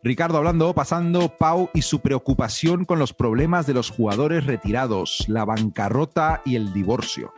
[0.02, 5.46] Ricardo hablando, pasando Pau y su preocupación con los problemas de los jugadores retirados, la
[5.46, 7.32] bancarrota y el divorcio.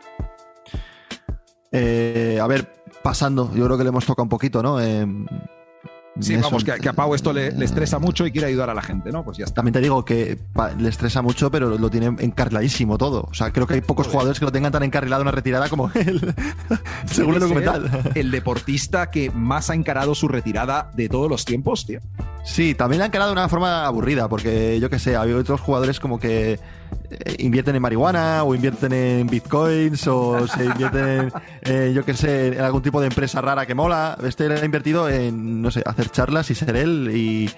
[1.71, 4.81] Eh, a ver, pasando, yo creo que le hemos tocado un poquito, ¿no?
[4.81, 5.07] Eh,
[6.19, 9.11] Sí, vamos, que, a Pau esto le, estresa mucho y quiere ayudar a la gente,
[9.11, 9.23] ¿no?
[9.23, 9.55] Pues ya está.
[9.55, 10.37] También te digo que
[10.77, 13.27] le estresa mucho, pero lo tiene encarriladísimo todo.
[13.29, 15.91] O sea, creo que hay pocos jugadores que lo tengan tan encarrilado una retirada como
[15.95, 16.33] él,
[17.05, 18.11] según el documental.
[18.15, 21.99] El deportista que más ha encarado su retirada de todos los tiempos, tío.
[22.43, 25.61] Sí, también la ha encarado de una forma aburrida, porque yo qué sé, hay otros
[25.61, 26.59] jugadores como que
[27.39, 31.31] invierten en marihuana o invierten en bitcoins o se invierten
[31.61, 34.17] en, yo qué sé, en algún tipo de empresa rara que mola.
[34.23, 37.49] Este ha invertido en, no sé, hacer charlas y ser él y,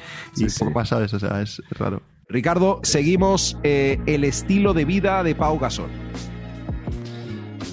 [0.60, 1.14] poco más, ¿sabes?
[1.14, 2.02] O sea, es, raro.
[2.28, 5.90] Ricardo, seguimos eh, el estilo de vida de Pau Gasol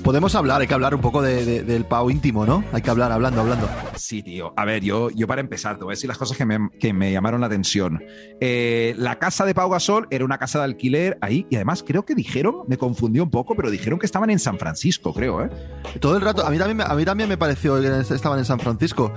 [0.07, 2.63] podemos hablar, hay que hablar un poco del Pau íntimo, ¿no?
[2.73, 3.69] Hay que hablar, hablando, hablando.
[3.97, 4.55] Sí, tío.
[4.57, 6.93] A ver, yo, yo para empezar, te voy a decir las cosas que me, que
[6.93, 8.01] me llamaron la atención.
[8.41, 12.05] Eh, la casa de Pau Gasol era una casa de alquiler ahí, y además creo
[12.05, 15.51] que dijeron, me confundió un poco, pero dijeron que estaban en San Francisco, creo, ¿eh?
[15.99, 18.61] Todo el rato, a mí también, a mí también me pareció que estaban en San
[18.61, 19.13] Francisco.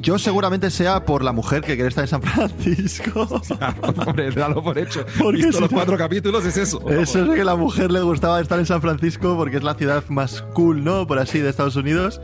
[0.00, 3.28] Yo seguramente sea por la mujer que quiere estar en San Francisco.
[4.06, 5.04] hombre, dalo por hecho.
[5.18, 6.80] Porque Visto los cuatro capítulos es eso.
[6.88, 9.74] Eso es que a la mujer le gustaba estar en San Francisco porque es la
[9.74, 11.06] ciudad más más cool, ¿no?
[11.06, 12.20] Por así, de Estados Unidos.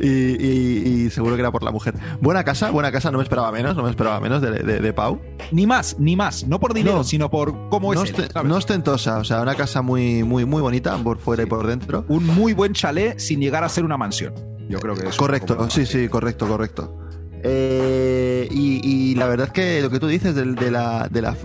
[0.00, 1.94] Y, seguro que era por la mujer.
[2.20, 5.20] Buena casa, buena casa, no me esperaba menos, no me esperaba menos de, Pau.
[5.52, 8.12] Ni más, ni más, no por dinero, sino por cómo no es.
[8.44, 12.04] no ostentosa, o sea, una casa muy, muy, muy bonita por fuera y por dentro.
[12.08, 14.34] Un muy buen chalet sin llegar a ser una mansión.
[14.68, 15.16] Yo creo que es.
[15.16, 17.03] Correcto, sí, sí, correcto, correcto.
[17.46, 21.36] Eh, y, la verdad es que lo que tú dices de, la, de la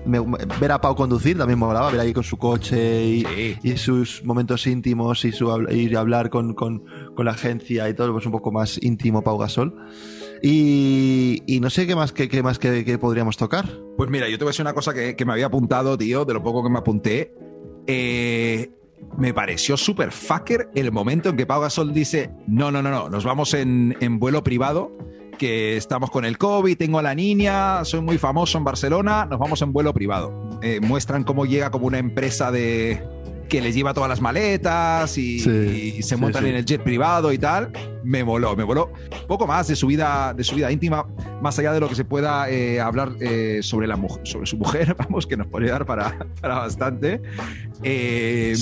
[0.59, 4.65] ver a Pau conducir también me molaba, ver ahí con su coche y, sus momentos
[4.65, 6.83] íntimos y su a hablar con, con,
[7.17, 9.75] la agencia y todo, pues un poco más íntimo Pau Gasol.
[10.41, 13.69] Y, no sé qué más, qué, más que, podríamos tocar.
[13.97, 16.33] Pues mira, yo te voy a decir una cosa que, me había apuntado, tío, de
[16.33, 17.35] lo poco que me apunté.
[17.87, 18.71] Eh,
[19.17, 23.09] me pareció súper fucker el momento en que Pau Gasol dice: No, no, no, no,
[23.09, 24.97] nos vamos en, en vuelo privado
[25.39, 29.39] que estamos con el COVID, tengo a la niña, soy muy famoso en Barcelona, nos
[29.39, 30.59] vamos en vuelo privado.
[30.61, 33.01] Eh, muestran cómo llega como una empresa de
[33.47, 37.71] que les lleva todas las maletas y, se montan en el jet privado y tal.
[38.03, 38.91] Me voló, me voló.
[39.27, 41.05] Poco más de su vida, de su vida íntima,
[41.41, 44.95] más allá de lo que se pueda eh, hablar eh, sobre, la, sobre su mujer,
[44.97, 47.21] vamos, que nos puede dar para, para bastante.
[47.83, 48.55] Eh,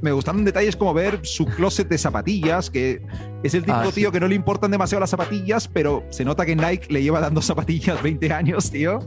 [0.00, 3.02] me, gustaron detalles como ver su closet de zapatillas, que
[3.42, 6.46] es el típico ah, tío que no le importan demasiado las zapatillas, pero se nota
[6.46, 9.00] que Nike le lleva dando zapatillas 20 años, tío.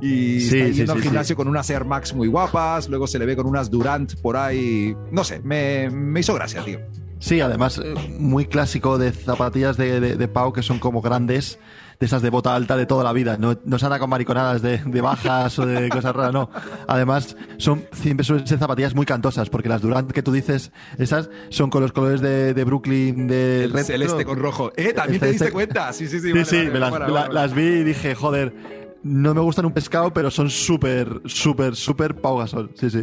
[0.00, 3.36] Y está yendo al gimnasio con unas Air Max muy guapas, luego se le ve
[3.36, 4.94] con unas Durant por ahí.
[5.10, 6.80] No sé, me, me hizo gracia, tío.
[7.18, 7.80] Sí, además,
[8.18, 11.58] muy clásico de zapatillas de, de Pau que son como grandes
[11.98, 13.36] de esas de bota alta de toda la vida.
[13.38, 16.50] No, no se anda con mariconadas de, bajas o de cosas raras, no.
[16.86, 21.30] Además, son siempre suelen ser zapatillas muy cantosas, porque las Durant que tú dices, esas
[21.50, 23.84] son con los colores de, Brooklyn de red.
[23.84, 24.72] Celeste con rojo.
[24.76, 25.92] Eh, también te diste cuenta.
[25.92, 26.32] Sí, sí, sí.
[26.32, 28.54] Sí, sí, las, vi y dije, joder,
[29.02, 32.70] no me gustan un pescado, pero son súper, súper, súper Pau Gasol.
[32.74, 33.02] Sí, sí.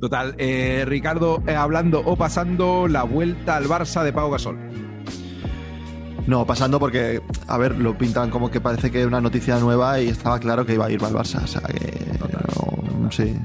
[0.00, 4.58] Total, eh, Ricardo, eh, hablando o pasando la vuelta al Barça de Pau Gasol.
[6.26, 10.00] No, pasando porque, a ver, lo pintan como que parece que es una noticia nueva
[10.00, 11.42] y estaba claro que iba a ir al Barça.
[11.42, 13.10] O sea que.
[13.10, 13.36] sí,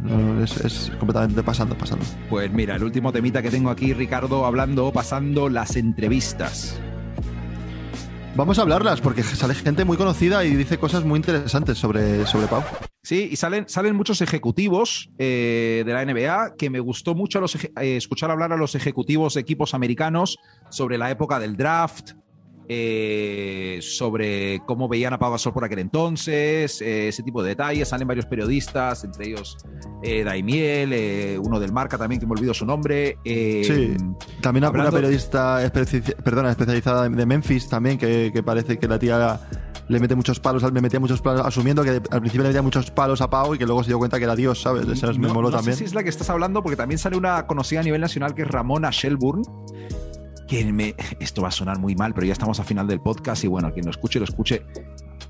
[0.64, 2.06] es, completamente pasando, pasando.
[2.30, 6.80] Pues mira, el último temita que tengo aquí, Ricardo, hablando, pasando las entrevistas.
[8.36, 12.48] Vamos a hablarlas porque sale gente muy conocida y dice cosas muy interesantes sobre, sobre
[12.48, 12.64] Pau.
[13.06, 17.54] Sí, y salen, salen muchos ejecutivos eh, de la NBA que me gustó mucho los,
[17.54, 20.40] eh, escuchar hablar a los ejecutivos de equipos americanos
[20.72, 22.14] sobre la época del draft,
[22.68, 27.90] eh, sobre cómo veían a Pau Gasol por aquel entonces, eh, ese tipo de detalles.
[27.90, 29.56] Salen varios periodistas, entre ellos
[30.02, 33.20] Daimiel, uno del Marca también, que me olvido su nombre.
[33.24, 33.96] sí,
[34.42, 35.60] también una periodista
[36.24, 39.40] perdona, especializada de Memphis también, que, parece que la tía
[39.88, 42.90] le mete muchos palos, le metía muchos palos, asumiendo que al principio le metía muchos
[42.92, 44.88] palos a Pau y que luego se dio cuenta que era Dios, ¿sabes?
[44.88, 45.76] Eso me moló no también.
[45.76, 48.34] Sé si es la que estás hablando, porque también sale una conocida a nivel nacional
[48.34, 49.44] que es Ramona Shelburne,
[50.48, 53.44] que me, esto va a sonar muy mal, pero ya estamos a final del podcast
[53.44, 54.66] y bueno, quien lo escuche, lo escuche.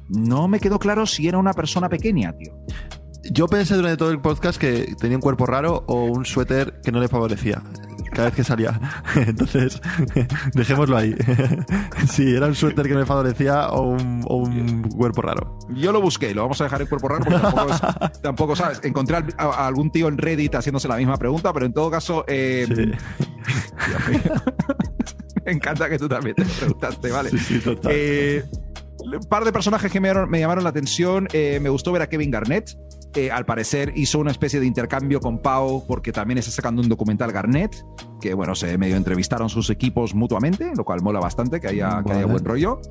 [0.09, 2.53] No me quedó claro si era una persona pequeña, tío.
[3.31, 6.91] Yo pensé durante todo el podcast que tenía un cuerpo raro o un suéter que
[6.91, 7.63] no le favorecía
[8.15, 8.79] cada vez que salía.
[9.15, 9.81] Entonces,
[10.53, 11.15] dejémoslo ahí.
[12.09, 15.59] si era un suéter que le favorecía o un, cuerpo raro.
[15.75, 17.39] Yo lo busqué, lo vamos a dejar en cuerpo raro porque
[18.21, 18.81] tampoco, sabes.
[18.83, 22.23] Encontré a, algún tío en Reddit haciéndose la misma pregunta, pero en todo caso.
[22.27, 22.65] Eh,
[25.45, 27.29] me encanta que tú también te preguntaste, ¿vale?
[27.31, 27.91] Sí, sí, total.
[27.93, 28.43] Eh,
[28.99, 31.27] un par de personajes que me, llamaron la atención.
[31.33, 32.71] Eh, me gustó ver a Kevin Garnett.
[33.15, 36.89] Eh, al parecer hizo una especie de intercambio con Pau porque también está sacando un
[36.89, 37.85] documental Garnett,
[38.19, 42.11] que bueno, se medio entrevistaron sus equipos mutuamente, lo cual mola bastante que haya, que
[42.11, 42.81] haya buen rollo.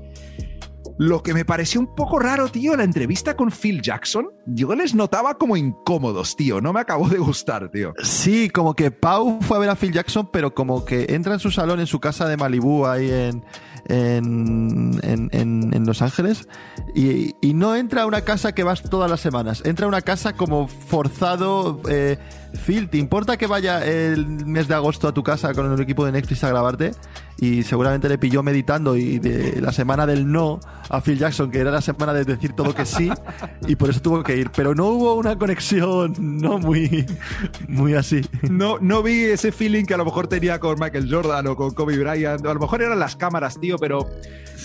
[0.97, 4.95] Lo que me pareció un poco raro, tío, la entrevista con Phil Jackson, yo les
[4.95, 6.61] notaba como incómodos, tío.
[6.61, 7.95] No me acabó de gustar, tío.
[8.03, 11.41] Sí, como que Pau fue a ver a Phil Jackson, pero como que entra en
[11.41, 13.45] su salón, en su casa de Malibu, ahí en,
[13.89, 16.49] en, en, Los Ángeles
[16.95, 20.35] y, no entra a una casa que vas todas las semanas, entra a una casa
[20.35, 21.81] como forzado.
[21.89, 22.19] Eh,
[22.55, 26.05] Phil, ¿te importa que vaya el mes de agosto a tu casa con el equipo
[26.05, 26.93] de Netflix a grabarte?
[27.39, 31.59] Y seguramente le pilló meditando y de la semana del no a Phil Jackson, que
[31.59, 33.11] era la semana de decir todo que sí,
[33.67, 34.51] y por eso tuvo que ir.
[34.55, 37.05] Pero no hubo una conexión, no muy,
[37.69, 38.23] muy así.
[38.49, 41.75] No, no vi ese feeling que a lo mejor tenía con Michael Jordan o con
[41.75, 42.47] Kobe Bryant.
[42.47, 44.09] A lo mejor eran las cámaras, tío, pero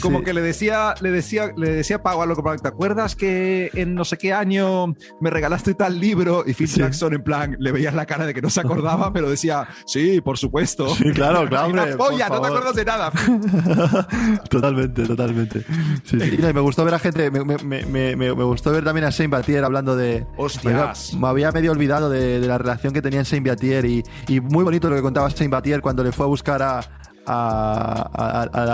[0.01, 3.95] como que le decía, le decía, le decía a Pau algo ¿te acuerdas que en
[3.95, 6.43] no sé qué año me regalaste tal libro?
[6.45, 9.30] Y Phil Jackson en plan, le veías la cara de que no se acordaba, pero
[9.30, 10.93] decía, sí, por supuesto.
[10.95, 11.73] Sí, claro, claro.
[11.73, 13.11] no te acuerdas de nada.
[14.49, 15.61] totalmente, totalmente.
[16.03, 16.38] Sí, sí.
[16.38, 19.32] Y me gustó ver a gente, me, me, me, me, gustó ver también a Saint
[19.32, 20.25] Batier hablando de...
[20.36, 21.13] Hostias.
[21.13, 24.65] Me, había medio olvidado de, de, la relación que tenía Saint Batier y, y muy
[24.65, 26.82] bonito lo que contaba Saint Batier cuando le fue a buscar a,
[27.30, 28.73] al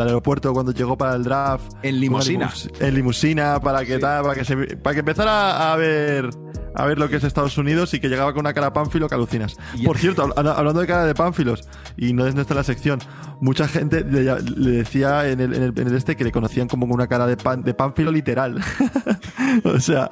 [0.00, 1.72] aeropuerto cuando llegó para el draft.
[1.82, 2.52] En limusina.
[2.80, 6.30] en limusina para que, para, que se, para que empezara a ver
[6.76, 9.14] a ver lo que es Estados Unidos y que llegaba con una cara pánfilo que
[9.14, 9.56] alucinas.
[9.84, 13.00] Por cierto, hablando de cara de pánfilos, y no es nuestra la sección,
[13.40, 14.24] mucha gente le,
[14.70, 17.72] decía en el, en, el, este que le conocían como una cara de, pan, de
[17.72, 18.60] pánfilo literal.
[19.64, 20.10] o sea,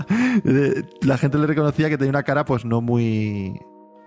[1.02, 3.60] la gente le reconocía que tenía una cara pues no muy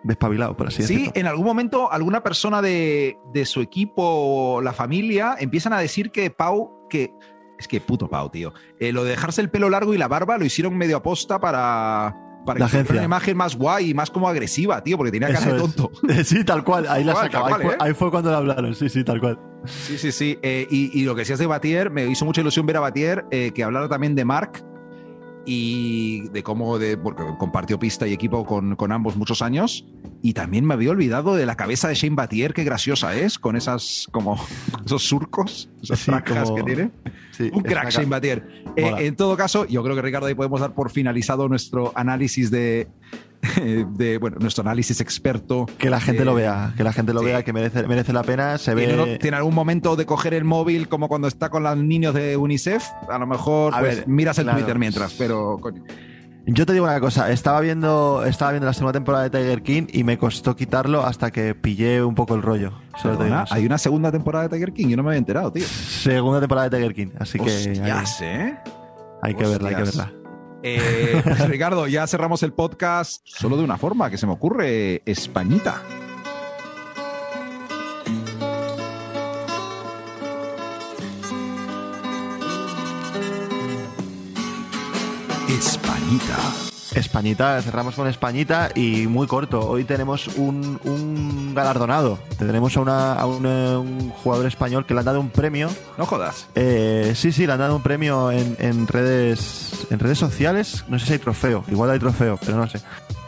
[0.04, 1.06] despabilado, por así decirlo.
[1.06, 6.12] Sí, en algún momento alguna persona de, su equipo o la familia empiezan a decir
[6.12, 7.14] que Pau, que
[7.60, 10.38] es que puto Pau, tío, eh, lo de dejarse el pelo largo y la barba
[10.38, 14.28] lo hicieron medio aposta para, para la que una imagen más guay y más como
[14.28, 15.92] agresiva, tío, porque tenía cara de tonto.
[16.24, 17.62] Sí, tal cual, ahí la sacaba.
[17.62, 17.78] ¿eh?
[17.80, 19.40] Ahí, fue, cuando la hablaron, sí, sí, tal cual.
[19.66, 20.40] Sí, sí, sí.
[20.42, 23.64] Eh, y, lo que decías de Batier, me hizo mucha ilusión ver a Batier que
[23.64, 24.64] hablara también de Mark,
[25.50, 29.86] y de cómo, de, porque compartió pista y equipo con, con, ambos muchos años.
[30.22, 33.56] Y también me había olvidado de la cabeza de Shane Batier, qué graciosa es, con
[33.56, 34.38] esas, como,
[34.86, 36.92] esos surcos, esas franjas que tiene.
[37.40, 38.64] Un crack Shane Batier.
[38.76, 42.52] Eh, en todo caso, yo creo que Ricardo ahí podemos dar por finalizado nuestro análisis
[42.52, 42.88] de,
[43.96, 45.66] de bueno, nuestro análisis experto.
[45.78, 48.58] Que la gente lo vea, que la gente lo vea, que merece, merece la pena.
[48.58, 49.18] Se ve...
[49.20, 52.84] ¿Tiene algún momento de coger el móvil como cuando está con los niños de UNICEF?
[53.10, 55.60] A lo mejor pues, miras el Twitter mientras, pero
[56.50, 59.88] Yo te digo una cosa, estaba viendo, estaba viendo la segunda temporada de Tiger King
[59.92, 62.72] y me costó quitarlo hasta que pillé un poco el rollo.
[63.50, 65.66] hay una segunda temporada de Tiger King, yo no me había enterado, tío.
[65.66, 67.76] Segunda temporada de Tiger King, así que.
[67.76, 68.58] Ya sé.
[69.22, 70.14] Hay que verla, hay que verla.
[70.64, 75.02] Eh, pues, Ricardo, ya cerramos el podcast solo de una forma que se me ocurre,
[75.06, 75.82] Españita.
[85.50, 85.87] Españita.
[86.96, 89.68] Españita, cerramos con Españita y muy corto.
[89.68, 92.18] Hoy tenemos un, galardonado.
[92.38, 95.70] Tendremos a, un, jugador español que le han dado un premio.
[95.98, 96.48] No jodas.
[96.56, 100.86] Eh, sí, sí, le han dado un premio en, redes en redes sociales.
[100.88, 101.64] No sé si hay trofeo.
[101.68, 102.80] Igual hay trofeo, pero no sé.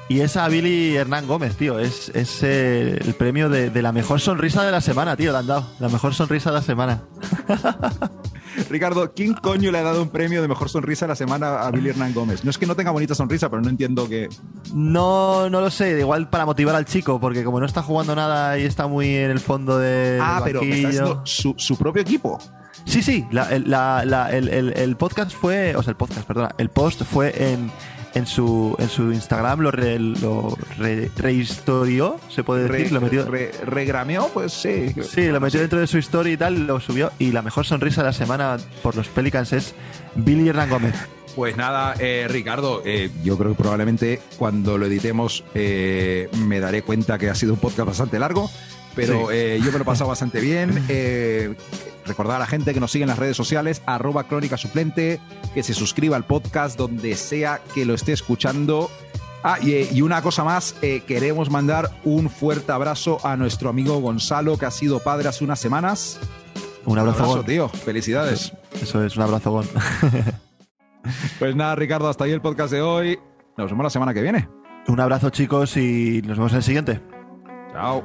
[0.10, 1.78] Y es a Billy Hernán Gómez, tío.
[1.78, 5.38] Es, es eh, el premio de, de, la mejor sonrisa de la semana, tío, le
[5.38, 5.68] han dado.
[5.80, 7.03] La mejor sonrisa de la semana.
[8.72, 11.70] Ricardo, ¿quién coño le ha dado un premio de mejor sonrisa de la semana a
[11.70, 12.43] Billy Hernán Gómez?
[12.43, 14.30] No es que no tenga bonita sonrisa, pero no entiendo que.
[14.74, 15.99] No, no lo sé.
[15.99, 19.30] Igual para motivar al chico, porque como no está jugando nada y está muy en
[19.30, 20.18] el fondo de.
[20.20, 22.39] Ah, pero está su, su propio equipo.
[22.86, 23.74] Sí, sí, el,
[24.76, 27.72] el, podcast fue, o sea, el podcast, perdona, el post fue en,
[28.14, 30.57] en su, en su Instagram, lo, lo
[31.18, 33.26] rehistorió, se puede decir, lo metió.
[33.66, 34.93] regrameó, pues sí.
[35.01, 37.12] Sí, lo metió dentro de su historia y tal, lo subió.
[37.20, 39.76] Y la mejor sonrisa de la semana por los Pelicans es
[40.16, 40.95] Billy Hernán Gómez.
[41.36, 46.82] Pues nada, eh, Ricardo, eh, yo creo que probablemente cuando lo editemos eh, me daré
[46.82, 48.49] cuenta que ha sido un podcast bastante largo,
[49.00, 50.86] pero yo me lo he pasado bastante bien.
[52.06, 55.20] Recordar a la gente que nos sigue en las redes sociales, arroba crónica suplente,
[55.54, 58.89] que se suscriba al podcast donde sea que lo esté escuchando.
[59.43, 64.58] Ah, y, una cosa más, eh, queremos mandar un fuerte abrazo a nuestro amigo Gonzalo,
[64.58, 66.20] que ha sido padre hace unas semanas.
[66.86, 67.70] Un abrazo, un abrazo tío.
[67.70, 68.54] Felicidades.
[68.82, 69.68] Eso es, un abrazo, Gon.
[71.39, 73.20] pues nada, Ricardo, hasta ahí el podcast de hoy.
[73.56, 74.50] Nos vemos la semana que viene.
[74.88, 77.02] Un abrazo, chicos, y nos vemos en el siguiente.
[77.72, 78.04] Chao.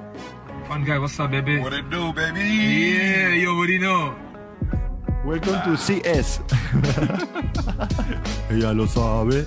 [0.74, 1.60] Fun guy, what's up, baby?
[1.60, 2.40] What it do, baby?
[2.40, 4.12] Yeah, you already know.
[5.24, 6.40] Welcome to CS.
[8.50, 9.46] Ella lo sabe.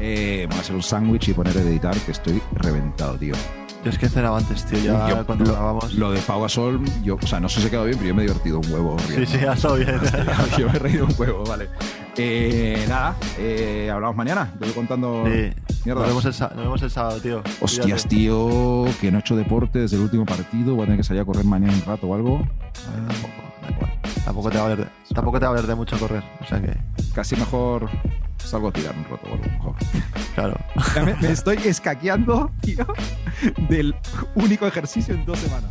[0.00, 3.36] Eh, voy a hacer un sándwich y poner a editar que estoy reventado, tío.
[3.84, 5.92] Yo es que cenaba antes, tío, ya cuando lo, grabamos.
[5.92, 8.14] Lo de Pau Sol, yo, o sea, no sé si ha quedado bien, pero yo
[8.14, 8.96] me he divertido un huevo.
[9.00, 10.00] Sí, sí, ha estado bien.
[10.58, 11.68] yo me he reído un huevo, vale.
[12.16, 14.50] Eh, nada, eh, hablamos mañana.
[14.58, 15.24] Te voy contando.
[15.26, 15.52] Sí.
[15.84, 17.42] Nos vemos, el, nos vemos, el, sábado, tío.
[17.60, 20.74] Hostias, tío, que no he hecho deporte desde el último partido.
[20.74, 22.40] Voy a tener que salir a correr mañana un rato o algo.
[24.24, 26.22] tampoco, te va a de, tampoco te va a valer de mucho correr.
[26.40, 26.74] O sea que.
[27.12, 27.90] Casi mejor
[28.44, 29.74] salgo a tirar un rato o algo mejor.
[30.34, 30.56] Claro.
[31.04, 32.86] me, me estoy escaqueando, tío,
[33.68, 33.94] del
[34.34, 35.70] único ejercicio en dos semanas.